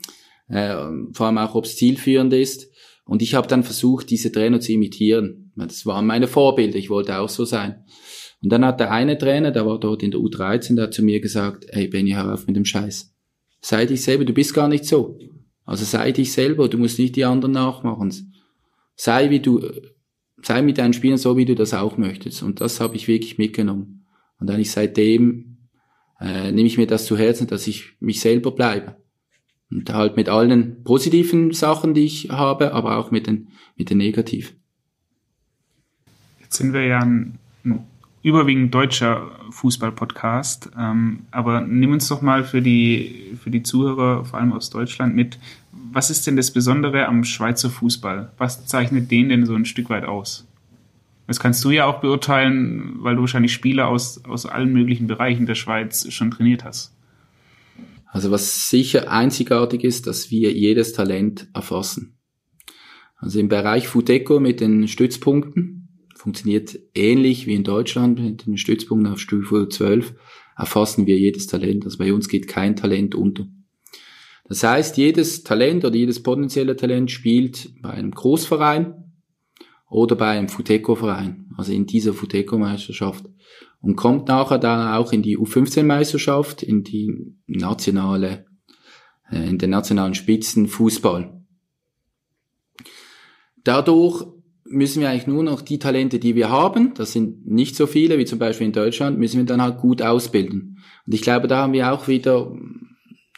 [0.47, 0.77] Äh,
[1.13, 2.71] vor allem auch, ob es zielführend ist.
[3.05, 5.53] Und ich habe dann versucht, diese Trainer zu imitieren.
[5.57, 7.85] Das waren meine Vorbilder, ich wollte auch so sein.
[8.41, 11.03] Und dann hat der eine Trainer, der war dort in der U13, der hat zu
[11.03, 13.13] mir gesagt, hey Benny, hör auf mit dem Scheiß.
[13.63, 15.19] Sei dich selber, du bist gar nicht so.
[15.65, 18.15] Also sei dich selber, du musst nicht die anderen nachmachen.
[18.95, 19.61] Sei wie du,
[20.43, 22.43] sei mit deinen Spielern so, wie du das auch möchtest.
[22.43, 24.07] Und das habe ich wirklich mitgenommen.
[24.39, 25.59] Und eigentlich seitdem
[26.21, 28.97] äh, nehme ich mir das zu Herzen, dass ich mich selber bleibe.
[29.71, 33.99] Und halt mit allen positiven Sachen, die ich habe, aber auch mit den, mit den
[33.99, 34.57] negativen.
[36.41, 37.87] Jetzt sind wir ja ein, ein
[38.23, 44.39] überwiegend deutscher Fußball-Podcast, ähm, aber nimm uns doch mal für die, für die Zuhörer, vor
[44.39, 45.39] allem aus Deutschland, mit.
[45.73, 48.33] Was ist denn das Besondere am Schweizer Fußball?
[48.39, 50.47] Was zeichnet den denn so ein Stück weit aus?
[51.27, 55.47] Das kannst du ja auch beurteilen, weil du wahrscheinlich Spieler aus, aus allen möglichen Bereichen
[55.47, 56.97] der Schweiz schon trainiert hast.
[58.07, 62.19] Also was sicher einzigartig ist, dass wir jedes Talent erfassen.
[63.17, 69.13] Also im Bereich Fudeco mit den Stützpunkten funktioniert ähnlich wie in Deutschland mit den Stützpunkten
[69.13, 70.15] auf Stufe 12
[70.57, 71.85] erfassen wir jedes Talent.
[71.85, 73.47] Also bei uns geht kein Talent unter.
[74.51, 79.13] Das heißt, jedes Talent oder jedes potenzielle Talent spielt bei einem Großverein
[79.89, 83.27] oder bei einem Futeco-Verein, also in dieser Futeco-Meisterschaft
[83.81, 88.47] und kommt nachher dann auch in die U15-Meisterschaft, in die nationale,
[89.31, 91.41] äh, in den nationalen Spitzenfußball.
[93.63, 94.27] Dadurch
[94.65, 98.19] müssen wir eigentlich nur noch die Talente, die wir haben, das sind nicht so viele
[98.19, 100.79] wie zum Beispiel in Deutschland, müssen wir dann halt gut ausbilden.
[101.07, 102.53] Und ich glaube, da haben wir auch wieder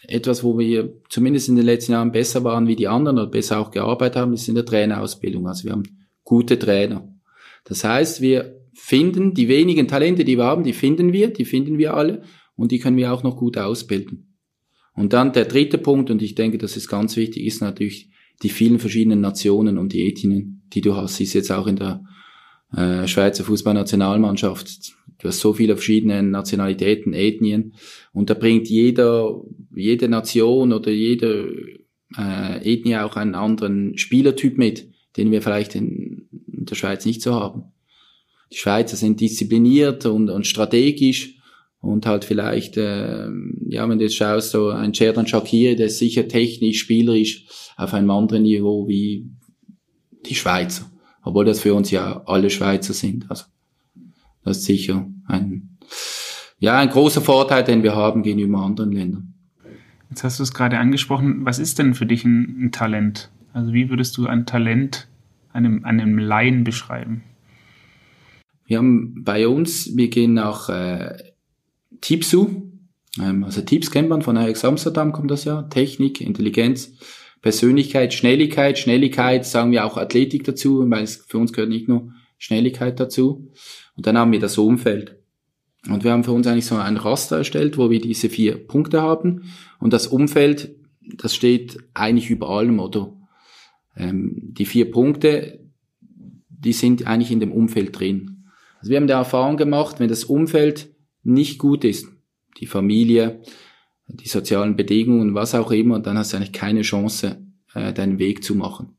[0.08, 3.60] etwas, wo wir zumindest in den letzten Jahren besser waren wie die anderen oder besser
[3.60, 5.46] auch gearbeitet haben, ist in der Trainerausbildung.
[5.46, 5.84] Also wir haben
[6.24, 7.08] gute Trainer.
[7.64, 11.78] Das heißt, wir finden die wenigen Talente, die wir haben, die finden wir, die finden
[11.78, 12.22] wir alle
[12.56, 14.34] und die können wir auch noch gut ausbilden.
[14.94, 18.10] Und dann der dritte Punkt, und ich denke, das ist ganz wichtig, ist natürlich
[18.42, 21.20] die vielen verschiedenen Nationen und die Ethnien, die du hast.
[21.20, 22.04] Ist jetzt auch in der
[22.76, 24.92] äh, Schweizer Fußballnationalmannschaft.
[25.18, 27.74] Du hast so viele verschiedene Nationalitäten, Ethnien,
[28.12, 29.40] und da bringt jeder,
[29.74, 31.48] jede Nation oder jede
[32.18, 37.22] äh, Ethnie auch einen anderen Spielertyp mit, den wir vielleicht in, in der Schweiz nicht
[37.22, 37.64] so haben.
[38.52, 41.36] Die Schweizer sind diszipliniert und, und strategisch
[41.80, 43.28] und halt vielleicht, äh,
[43.68, 47.46] ja, wenn du jetzt schaust, so ein Sherdan Shakiri, der ist sicher technisch, spielerisch
[47.76, 49.30] auf einem anderen Niveau wie
[50.26, 50.91] die Schweizer.
[51.22, 53.30] Obwohl das für uns ja alle Schweizer sind.
[53.30, 53.44] Also
[54.44, 55.78] das ist sicher ein,
[56.58, 59.34] ja, ein großer Vorteil, den wir haben gegenüber anderen Ländern.
[60.10, 61.44] Jetzt hast du es gerade angesprochen.
[61.44, 63.30] Was ist denn für dich ein, ein Talent?
[63.52, 65.08] Also wie würdest du ein Talent
[65.52, 67.22] einem, einem Laien beschreiben?
[68.66, 71.32] Wir haben bei uns, wir gehen nach äh,
[72.00, 72.72] Tipsu,
[73.20, 76.92] ähm, also Tips kennt man von Ajax Amsterdam kommt das ja, Technik, Intelligenz,
[77.42, 82.12] Persönlichkeit, Schnelligkeit, Schnelligkeit, sagen wir auch Athletik dazu, weil es für uns gehört nicht nur
[82.38, 83.50] Schnelligkeit dazu.
[83.96, 85.18] Und dann haben wir das Umfeld.
[85.88, 89.02] Und wir haben für uns eigentlich so ein Raster erstellt, wo wir diese vier Punkte
[89.02, 89.52] haben.
[89.80, 90.76] Und das Umfeld,
[91.16, 93.12] das steht eigentlich über allem, oder?
[93.96, 95.60] Ähm, die vier Punkte,
[96.48, 98.44] die sind eigentlich in dem Umfeld drin.
[98.78, 102.06] Also wir haben die Erfahrung gemacht, wenn das Umfeld nicht gut ist,
[102.58, 103.42] die Familie,
[104.14, 107.38] die sozialen Bedingungen, was auch immer, dann hast du eigentlich keine Chance,
[107.74, 108.96] äh, deinen Weg zu machen.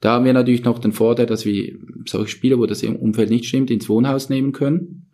[0.00, 3.44] Da haben wir natürlich noch den Vorteil, dass wir solche Spieler, wo das Umfeld nicht
[3.44, 5.10] stimmt, ins Wohnhaus nehmen können,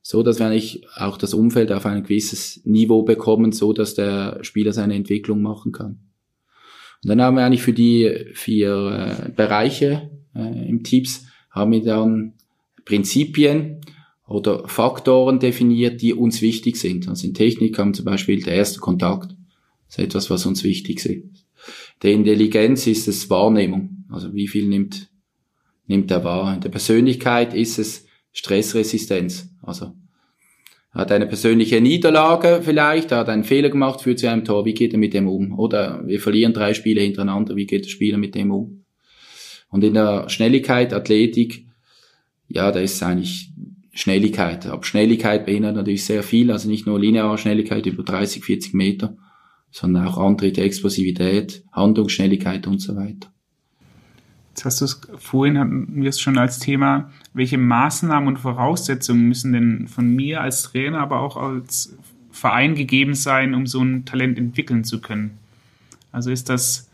[0.00, 4.38] so dass wir eigentlich auch das Umfeld auf ein gewisses Niveau bekommen, so dass der
[4.42, 5.98] Spieler seine Entwicklung machen kann.
[7.02, 11.82] Und dann haben wir eigentlich für die vier äh, Bereiche äh, im Tipps haben wir
[11.82, 12.34] dann
[12.84, 13.80] Prinzipien,
[14.28, 17.08] oder Faktoren definiert, die uns wichtig sind.
[17.08, 19.34] Also in Technik haben zum Beispiel der erste Kontakt.
[19.86, 21.46] Das ist etwas, was uns wichtig ist.
[22.02, 24.04] Der Intelligenz ist es Wahrnehmung.
[24.10, 25.10] Also wie viel nimmt,
[25.86, 26.54] nimmt er wahr.
[26.54, 29.48] In der Persönlichkeit ist es Stressresistenz.
[29.62, 29.94] Also
[30.92, 34.64] er hat eine persönliche Niederlage vielleicht, er hat einen Fehler gemacht, führt zu einem Tor,
[34.64, 35.58] wie geht er mit dem um?
[35.58, 38.84] Oder wir verlieren drei Spiele hintereinander, wie geht der Spieler mit dem um?
[39.70, 41.66] Und in der Schnelligkeit, Athletik,
[42.48, 43.50] ja, da ist eigentlich
[43.92, 44.66] Schnelligkeit.
[44.66, 49.16] Aber Schnelligkeit beinhaltet natürlich sehr viel, also nicht nur lineare Schnelligkeit über 30, 40 Meter,
[49.70, 53.32] sondern auch Antritt, Explosivität, Handlungsschnelligkeit und so weiter.
[54.50, 59.28] Jetzt hast du es vorhin hatten wir es schon als Thema, welche Maßnahmen und Voraussetzungen
[59.28, 61.96] müssen denn von mir als Trainer, aber auch als
[62.32, 65.38] Verein gegeben sein, um so ein Talent entwickeln zu können?
[66.10, 66.87] Also ist das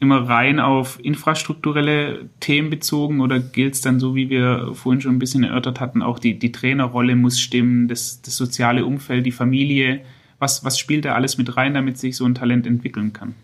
[0.00, 5.16] immer rein auf infrastrukturelle Themen bezogen oder gilt es dann so, wie wir vorhin schon
[5.16, 9.32] ein bisschen erörtert hatten, auch die, die Trainerrolle muss stimmen, das, das soziale Umfeld, die
[9.32, 10.02] Familie?
[10.38, 13.34] Was, was spielt da alles mit rein, damit sich so ein Talent entwickeln kann?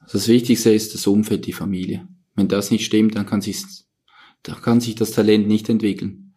[0.00, 2.06] Also das Wichtigste ist das Umfeld, die Familie.
[2.34, 3.64] Wenn das nicht stimmt, dann kann sich,
[4.42, 6.34] dann kann sich das Talent nicht entwickeln.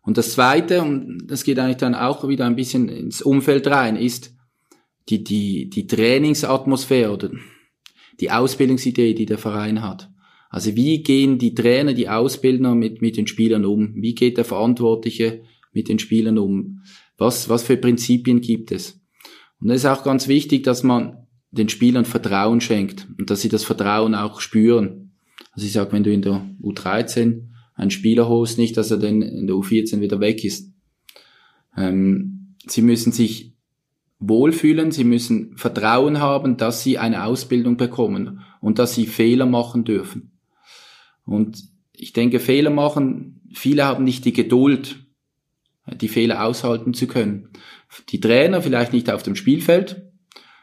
[0.00, 3.96] Und das Zweite, und das geht eigentlich dann auch wieder ein bisschen ins Umfeld rein,
[3.96, 4.34] ist
[5.10, 7.30] die, die, die Trainingsatmosphäre oder
[8.20, 10.10] die Ausbildungsidee, die der Verein hat.
[10.50, 13.94] Also wie gehen die Trainer, die Ausbildner mit, mit den Spielern um?
[13.96, 15.42] Wie geht der Verantwortliche
[15.72, 16.82] mit den Spielern um?
[17.18, 19.00] Was, was für Prinzipien gibt es?
[19.60, 23.48] Und es ist auch ganz wichtig, dass man den Spielern Vertrauen schenkt und dass sie
[23.48, 25.12] das Vertrauen auch spüren.
[25.52, 29.22] Also ich sage, wenn du in der U13 einen Spieler holst, nicht, dass er dann
[29.22, 30.72] in der U14 wieder weg ist.
[31.76, 33.54] Ähm, sie müssen sich
[34.20, 39.84] wohlfühlen, sie müssen Vertrauen haben, dass sie eine Ausbildung bekommen und dass sie Fehler machen
[39.84, 40.32] dürfen.
[41.24, 41.62] Und
[41.92, 45.06] ich denke, Fehler machen, viele haben nicht die Geduld,
[46.00, 47.50] die Fehler aushalten zu können.
[48.10, 50.02] Die Trainer vielleicht nicht auf dem Spielfeld.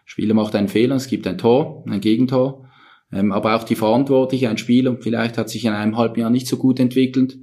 [0.06, 2.70] Spieler macht einen Fehler, es gibt ein Tor, ein Gegentor.
[3.12, 6.48] Ähm, aber auch die Verantwortliche, ein Spieler, vielleicht hat sich in einem halben Jahr nicht
[6.48, 7.40] so gut entwickelt.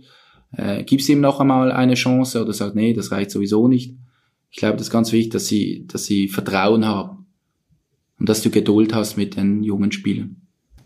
[0.52, 3.96] Äh, Gibt es ihm noch einmal eine Chance oder sagt, nee, das reicht sowieso nicht
[4.52, 7.26] ich glaube, das ist ganz wichtig, dass sie, dass sie Vertrauen haben
[8.18, 10.36] und dass du Geduld hast mit den jungen Spielern.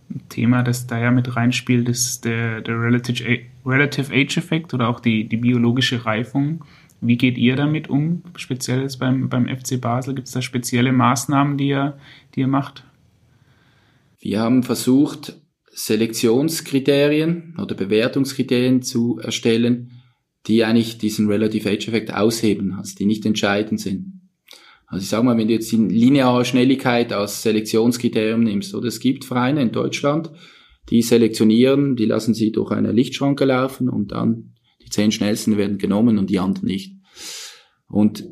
[0.09, 4.89] Ein Thema, das da ja mit reinspielt, ist der, der Relative, Relative Age Effekt oder
[4.89, 6.65] auch die, die biologische Reifung.
[7.01, 8.23] Wie geht ihr damit um?
[8.37, 11.99] Speziell jetzt beim, beim FC Basel, gibt es da spezielle Maßnahmen, die ihr,
[12.37, 12.85] die ihr macht?
[14.21, 15.41] Wir haben versucht,
[15.73, 19.96] Selektionskriterien oder Bewertungskriterien zu erstellen,
[20.47, 24.21] die eigentlich diesen Relative Age Effekt ausheben, also die nicht entscheidend sind.
[24.87, 29.01] Also ich sage mal, wenn du jetzt die lineare Schnelligkeit als Selektionskriterium nimmst, oder es
[29.01, 30.31] gibt Vereine in Deutschland,
[30.91, 35.79] die selektionieren, die lassen sie durch eine Lichtschranke laufen und dann die zehn schnellsten werden
[35.79, 36.95] genommen und die anderen nicht.
[37.89, 38.25] Und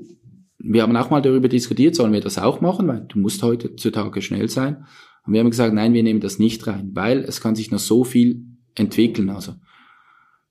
[0.59, 4.23] wir haben auch mal darüber diskutiert, sollen wir das auch machen, weil du musst heutzutage
[4.23, 4.87] schnell sein.
[5.27, 7.81] Und wir haben gesagt, nein, wir nehmen das nicht rein, weil es kann sich noch
[7.81, 8.45] so viel
[8.75, 9.31] entwickeln.
[9.31, 9.55] Also,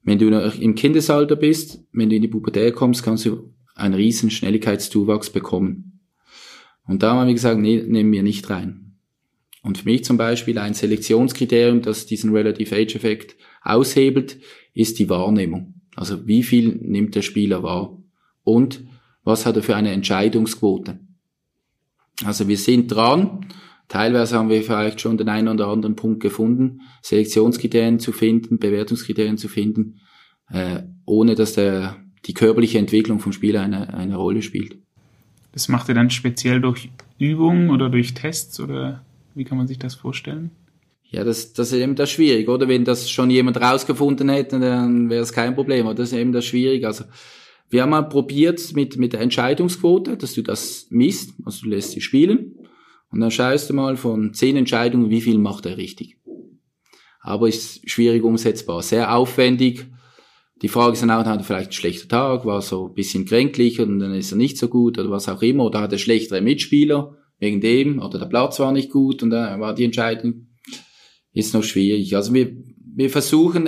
[0.04, 3.94] wenn du noch im Kindesalter bist, wenn du in die Pubertät kommst, kannst du einen
[3.94, 6.00] riesen Schnelligkeitszuwachs bekommen.
[6.86, 8.96] Und da haben wir gesagt, nee, nehmen wir nicht rein.
[9.62, 14.40] Und für mich zum Beispiel ein Selektionskriterium, das diesen Relative Age Effekt aushebelt,
[14.74, 15.76] ist die Wahrnehmung.
[15.96, 17.98] Also wie viel nimmt der Spieler wahr?
[18.44, 18.84] Und
[19.24, 21.00] was hat er für eine Entscheidungsquote?
[22.26, 23.48] Also wir sind dran.
[23.88, 29.38] Teilweise haben wir vielleicht schon den einen oder anderen Punkt gefunden, Selektionskriterien zu finden, Bewertungskriterien
[29.38, 30.00] zu finden,
[30.50, 34.78] äh, ohne dass der, die körperliche Entwicklung vom Spieler eine, eine Rolle spielt.
[35.52, 39.04] Das macht er dann speziell durch Übungen oder durch Tests oder
[39.36, 40.52] wie kann man sich das vorstellen?
[41.10, 42.68] Ja, das, das ist eben das schwierig, oder?
[42.68, 45.86] Wenn das schon jemand rausgefunden hätte, dann wäre es kein Problem.
[45.86, 46.86] Aber das ist eben das schwierig.
[46.88, 47.04] Also
[47.70, 51.92] wir haben mal probiert mit, mit der Entscheidungsquote, dass du das misst, also du lässt
[51.92, 52.56] sie spielen
[53.14, 56.18] und dann schaust du mal von zehn Entscheidungen, wie viel macht er richtig.
[57.22, 59.86] Aber ist schwierig umsetzbar, sehr aufwendig.
[60.64, 63.26] Die Frage ist dann auch, hat er vielleicht einen schlechten Tag, war so ein bisschen
[63.26, 66.00] kränklich und dann ist er nicht so gut oder was auch immer, oder hat er
[66.00, 70.48] schlechtere Mitspieler wegen dem, oder der Platz war nicht gut und dann war die Entscheidung
[71.34, 72.16] ist noch schwierig.
[72.16, 72.56] Also wir,
[72.96, 73.68] wir versuchen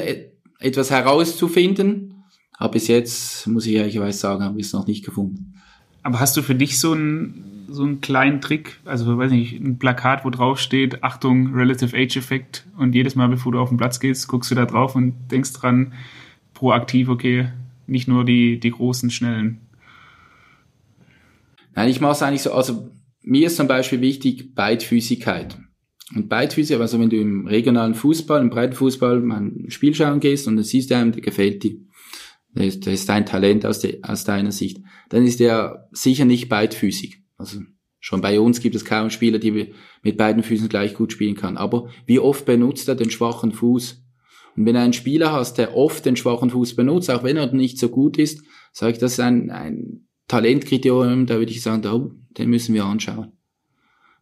[0.59, 2.23] etwas herauszufinden,
[2.53, 5.53] aber bis jetzt, muss ich ehrlicherweise sagen, haben wir es noch nicht gefunden.
[6.03, 9.77] Aber hast du für dich so einen, so einen kleinen Trick, also weiß nicht, ein
[9.77, 13.77] Plakat, wo drauf steht, Achtung, Relative Age Effekt und jedes Mal, bevor du auf den
[13.77, 15.93] Platz gehst, guckst du da drauf und denkst dran,
[16.53, 17.49] proaktiv, okay,
[17.87, 19.61] nicht nur die, die großen, schnellen.
[21.75, 22.89] Nein, ich mache es eigentlich so, also
[23.21, 25.57] mir ist zum Beispiel wichtig Beidfüßigkeit.
[26.15, 30.47] Und Beidfüßig, also wenn du im regionalen Fußball, im Breitenfußball mal ein Spiel schauen gehst
[30.47, 31.77] und dann siehst du einem, der gefällt dir,
[32.53, 37.24] das ist dein Talent aus, de, aus deiner Sicht, dann ist der sicher nicht beidfüßig.
[37.37, 37.59] Also
[37.99, 41.57] schon bei uns gibt es kaum Spieler, die mit beiden Füßen gleich gut spielen kann.
[41.57, 44.03] Aber wie oft benutzt er den schwachen Fuß?
[44.55, 47.51] Und wenn du einen Spieler hast, der oft den schwachen Fuß benutzt, auch wenn er
[47.51, 51.85] nicht so gut ist, sage ich, das ist ein, ein Talentkriterium, da würde ich sagen,
[51.87, 53.33] oh, den müssen wir anschauen.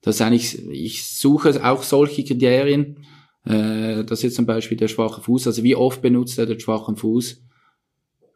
[0.01, 3.05] Das ist eigentlich, ich suche auch solche Kriterien,
[3.45, 6.97] äh, das ist zum Beispiel der schwache Fuß, also wie oft benutzt er den schwachen
[6.97, 7.41] Fuß,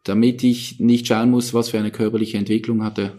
[0.03, 3.17] damit ich nicht schauen muss, was für eine körperliche Entwicklung hat er.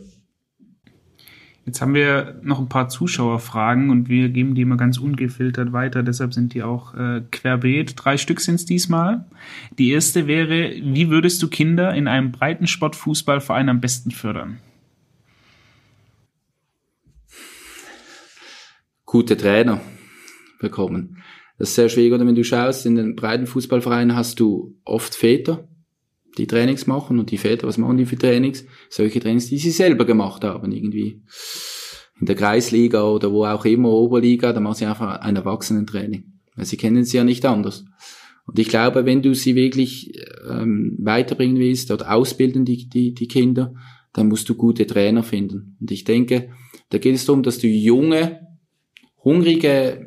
[1.69, 6.03] Jetzt haben wir noch ein paar Zuschauerfragen und wir geben die immer ganz ungefiltert weiter,
[6.03, 7.93] deshalb sind die auch äh, querbeet.
[7.97, 9.27] Drei Stück sind es diesmal.
[9.79, 14.61] Die erste wäre, wie würdest du Kinder in einem Breitensportfußballverein am besten fördern?
[19.09, 19.81] gute Trainer
[20.61, 21.23] bekommen.
[21.59, 25.15] Das ist sehr schwierig, oder wenn du schaust, in den breiten Fußballvereinen hast du oft
[25.15, 25.67] Väter,
[26.37, 28.65] die Trainings machen und die Väter, was machen die für Trainings?
[28.91, 31.23] Solche Trainings, die sie selber gemacht haben, irgendwie
[32.21, 36.25] in der Kreisliga oder wo auch immer, Oberliga, da machen sie einfach ein Erwachsenentraining.
[36.55, 37.85] Weil sie kennen sie ja nicht anders.
[38.47, 40.13] Und ich glaube, wenn du sie wirklich
[40.49, 43.75] ähm, weiterbringen willst oder ausbilden, die, die, die Kinder,
[44.13, 45.77] dann musst du gute Trainer finden.
[45.81, 46.51] Und ich denke,
[46.91, 48.41] da geht es darum, dass du junge
[49.23, 50.07] hungrige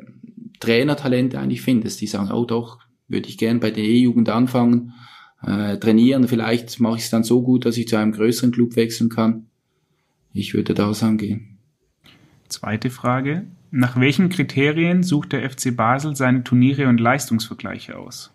[0.60, 4.92] Trainertalente eigentlich findest, die sagen, oh doch, würde ich gern bei der E-Jugend anfangen,
[5.46, 8.76] äh, trainieren, vielleicht mache ich es dann so gut, dass ich zu einem größeren Club
[8.76, 9.46] wechseln kann.
[10.32, 11.58] Ich würde das angehen.
[12.48, 13.46] Zweite Frage.
[13.70, 18.30] Nach welchen Kriterien sucht der FC Basel seine Turniere und Leistungsvergleiche aus?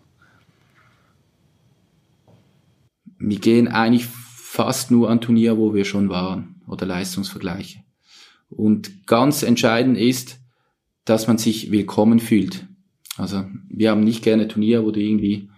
[3.18, 7.80] Wir gehen eigentlich fast nur an Turniere, wo wir schon waren oder Leistungsvergleiche.
[8.48, 10.40] Und ganz entscheidend ist,
[11.04, 12.66] dass man sich willkommen fühlt.
[13.16, 15.50] Also wir haben nicht gerne Turniere, wo du irgendwie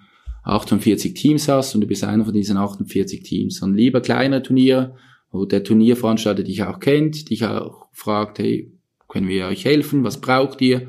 [0.43, 4.97] 48 Teams hast und du bist einer von diesen 48 Teams, sondern lieber kleinere Turniere,
[5.30, 8.72] wo der Turnierveranstalter dich auch kennt, dich auch fragt, hey,
[9.09, 10.88] können wir euch helfen, was braucht ihr,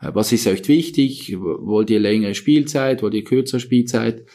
[0.00, 4.26] äh, was ist euch wichtig, wollt ihr längere Spielzeit, wollt ihr kürzere Spielzeit?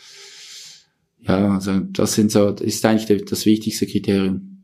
[1.19, 4.63] Ja, also das sind so, ist eigentlich das wichtigste Kriterium.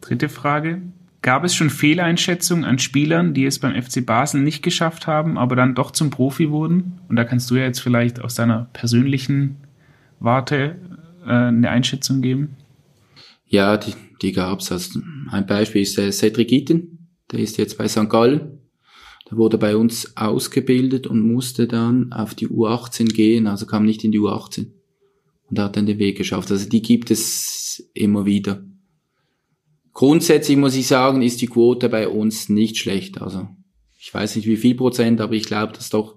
[0.00, 0.82] Dritte Frage.
[1.22, 5.54] Gab es schon Fehleinschätzungen an Spielern, die es beim FC Basel nicht geschafft haben, aber
[5.54, 7.00] dann doch zum Profi wurden?
[7.08, 9.56] Und da kannst du ja jetzt vielleicht aus deiner persönlichen
[10.18, 10.76] Warte
[11.26, 12.56] äh, eine Einschätzung geben.
[13.46, 13.92] Ja, die,
[14.22, 14.72] die gab's.
[14.72, 15.00] Also
[15.30, 18.08] ein Beispiel ist der Cedric Itten, der ist jetzt bei St.
[18.08, 18.58] Gallen.
[19.30, 24.04] Der wurde bei uns ausgebildet und musste dann auf die U18 gehen, also kam nicht
[24.04, 24.68] in die U18
[25.50, 26.50] und hat dann den Weg geschafft.
[26.50, 28.64] Also die gibt es immer wieder.
[30.00, 33.20] Grundsätzlich muss ich sagen, ist die Quote bei uns nicht schlecht.
[33.20, 33.48] Also
[33.98, 36.16] ich weiß nicht wie viel Prozent, aber ich glaube, dass doch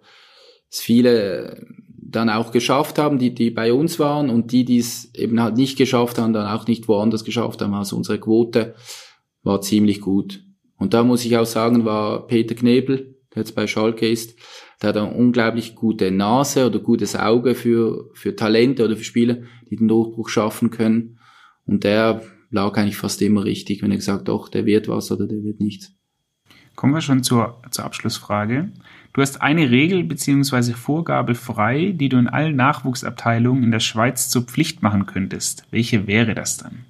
[0.70, 1.68] viele
[2.00, 5.58] dann auch geschafft haben, die, die bei uns waren und die, die es eben halt
[5.58, 7.74] nicht geschafft haben, dann auch nicht woanders geschafft haben.
[7.74, 8.74] Also unsere Quote
[9.42, 10.46] war ziemlich gut.
[10.78, 14.40] Und da muss ich auch sagen, war Peter Knebel, der jetzt bei Schalke ist,
[14.82, 19.40] der hat eine unglaublich gute Nase oder gutes Auge für, für Talente oder für Spieler,
[19.70, 21.20] die den Durchbruch schaffen können.
[21.66, 22.22] Und der
[22.54, 25.60] lag eigentlich fast immer richtig, wenn er gesagt, doch, der wird was oder der wird
[25.60, 25.92] nichts.
[26.76, 28.72] Kommen wir schon zur, zur Abschlussfrage.
[29.12, 30.74] Du hast eine Regel bzw.
[30.74, 35.66] Vorgabe frei, die du in allen Nachwuchsabteilungen in der Schweiz zur Pflicht machen könntest.
[35.72, 36.86] Welche wäre das dann?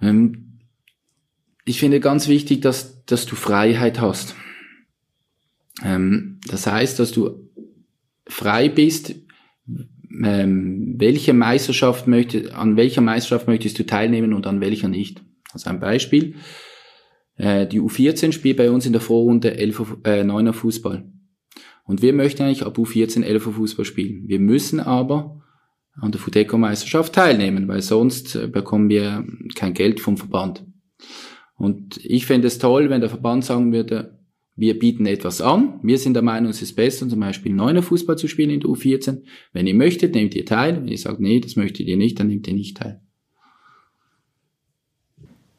[0.00, 0.58] Ähm,
[1.64, 4.34] ich finde ganz wichtig, dass, dass du Freiheit hast.
[5.82, 7.50] Ähm, das heißt, dass du
[8.26, 9.14] frei bist,
[10.22, 15.22] ähm, welche Meisterschaft möchte, an welcher Meisterschaft möchtest du teilnehmen und an welcher nicht.
[15.52, 16.36] Also ein Beispiel.
[17.36, 21.04] Äh, die U14 spielt bei uns in der Vorrunde 11, äh, 9er Fußball.
[21.84, 24.26] Und wir möchten eigentlich ab U14 11er Fußball spielen.
[24.26, 25.42] Wir müssen aber
[25.96, 30.64] an der Futeco-Meisterschaft teilnehmen, weil sonst äh, bekommen wir kein Geld vom Verband.
[31.56, 34.18] Und ich fände es toll, wenn der Verband sagen würde,
[34.56, 35.80] wir bieten etwas an.
[35.82, 38.70] Wir sind der Meinung, es ist besser, zum Beispiel neuner Fußball zu spielen in der
[38.70, 39.22] U14.
[39.52, 40.76] Wenn ihr möchtet, nehmt ihr teil.
[40.76, 43.00] Wenn ihr sagt, nee, das möchtet ihr nicht, dann nehmt ihr nicht teil.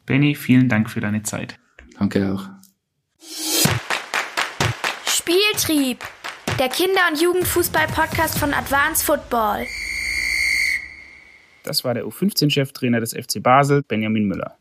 [0.06, 1.58] Benny, vielen Dank für deine Zeit.
[1.98, 2.48] Danke auch.
[5.06, 5.98] Spieltrieb,
[6.58, 9.66] der Kinder- und Jugendfußball-Podcast von Advanced Football.
[11.64, 14.56] Das war der U15-Cheftrainer des FC Basel, Benjamin Müller.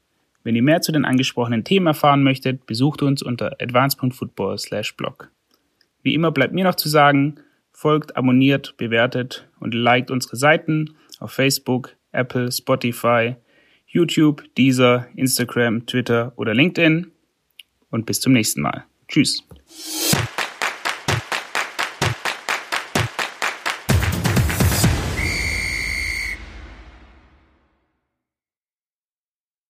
[0.46, 5.32] Wenn ihr mehr zu den angesprochenen Themen erfahren möchtet, besucht uns unter advance.football/blog.
[6.04, 7.38] Wie immer bleibt mir noch zu sagen,
[7.72, 13.38] folgt, abonniert, bewertet und liked unsere Seiten auf Facebook, Apple, Spotify,
[13.88, 17.12] YouTube, Deezer, Instagram, Twitter oder LinkedIn
[17.90, 18.86] und bis zum nächsten Mal.
[19.08, 19.44] Tschüss.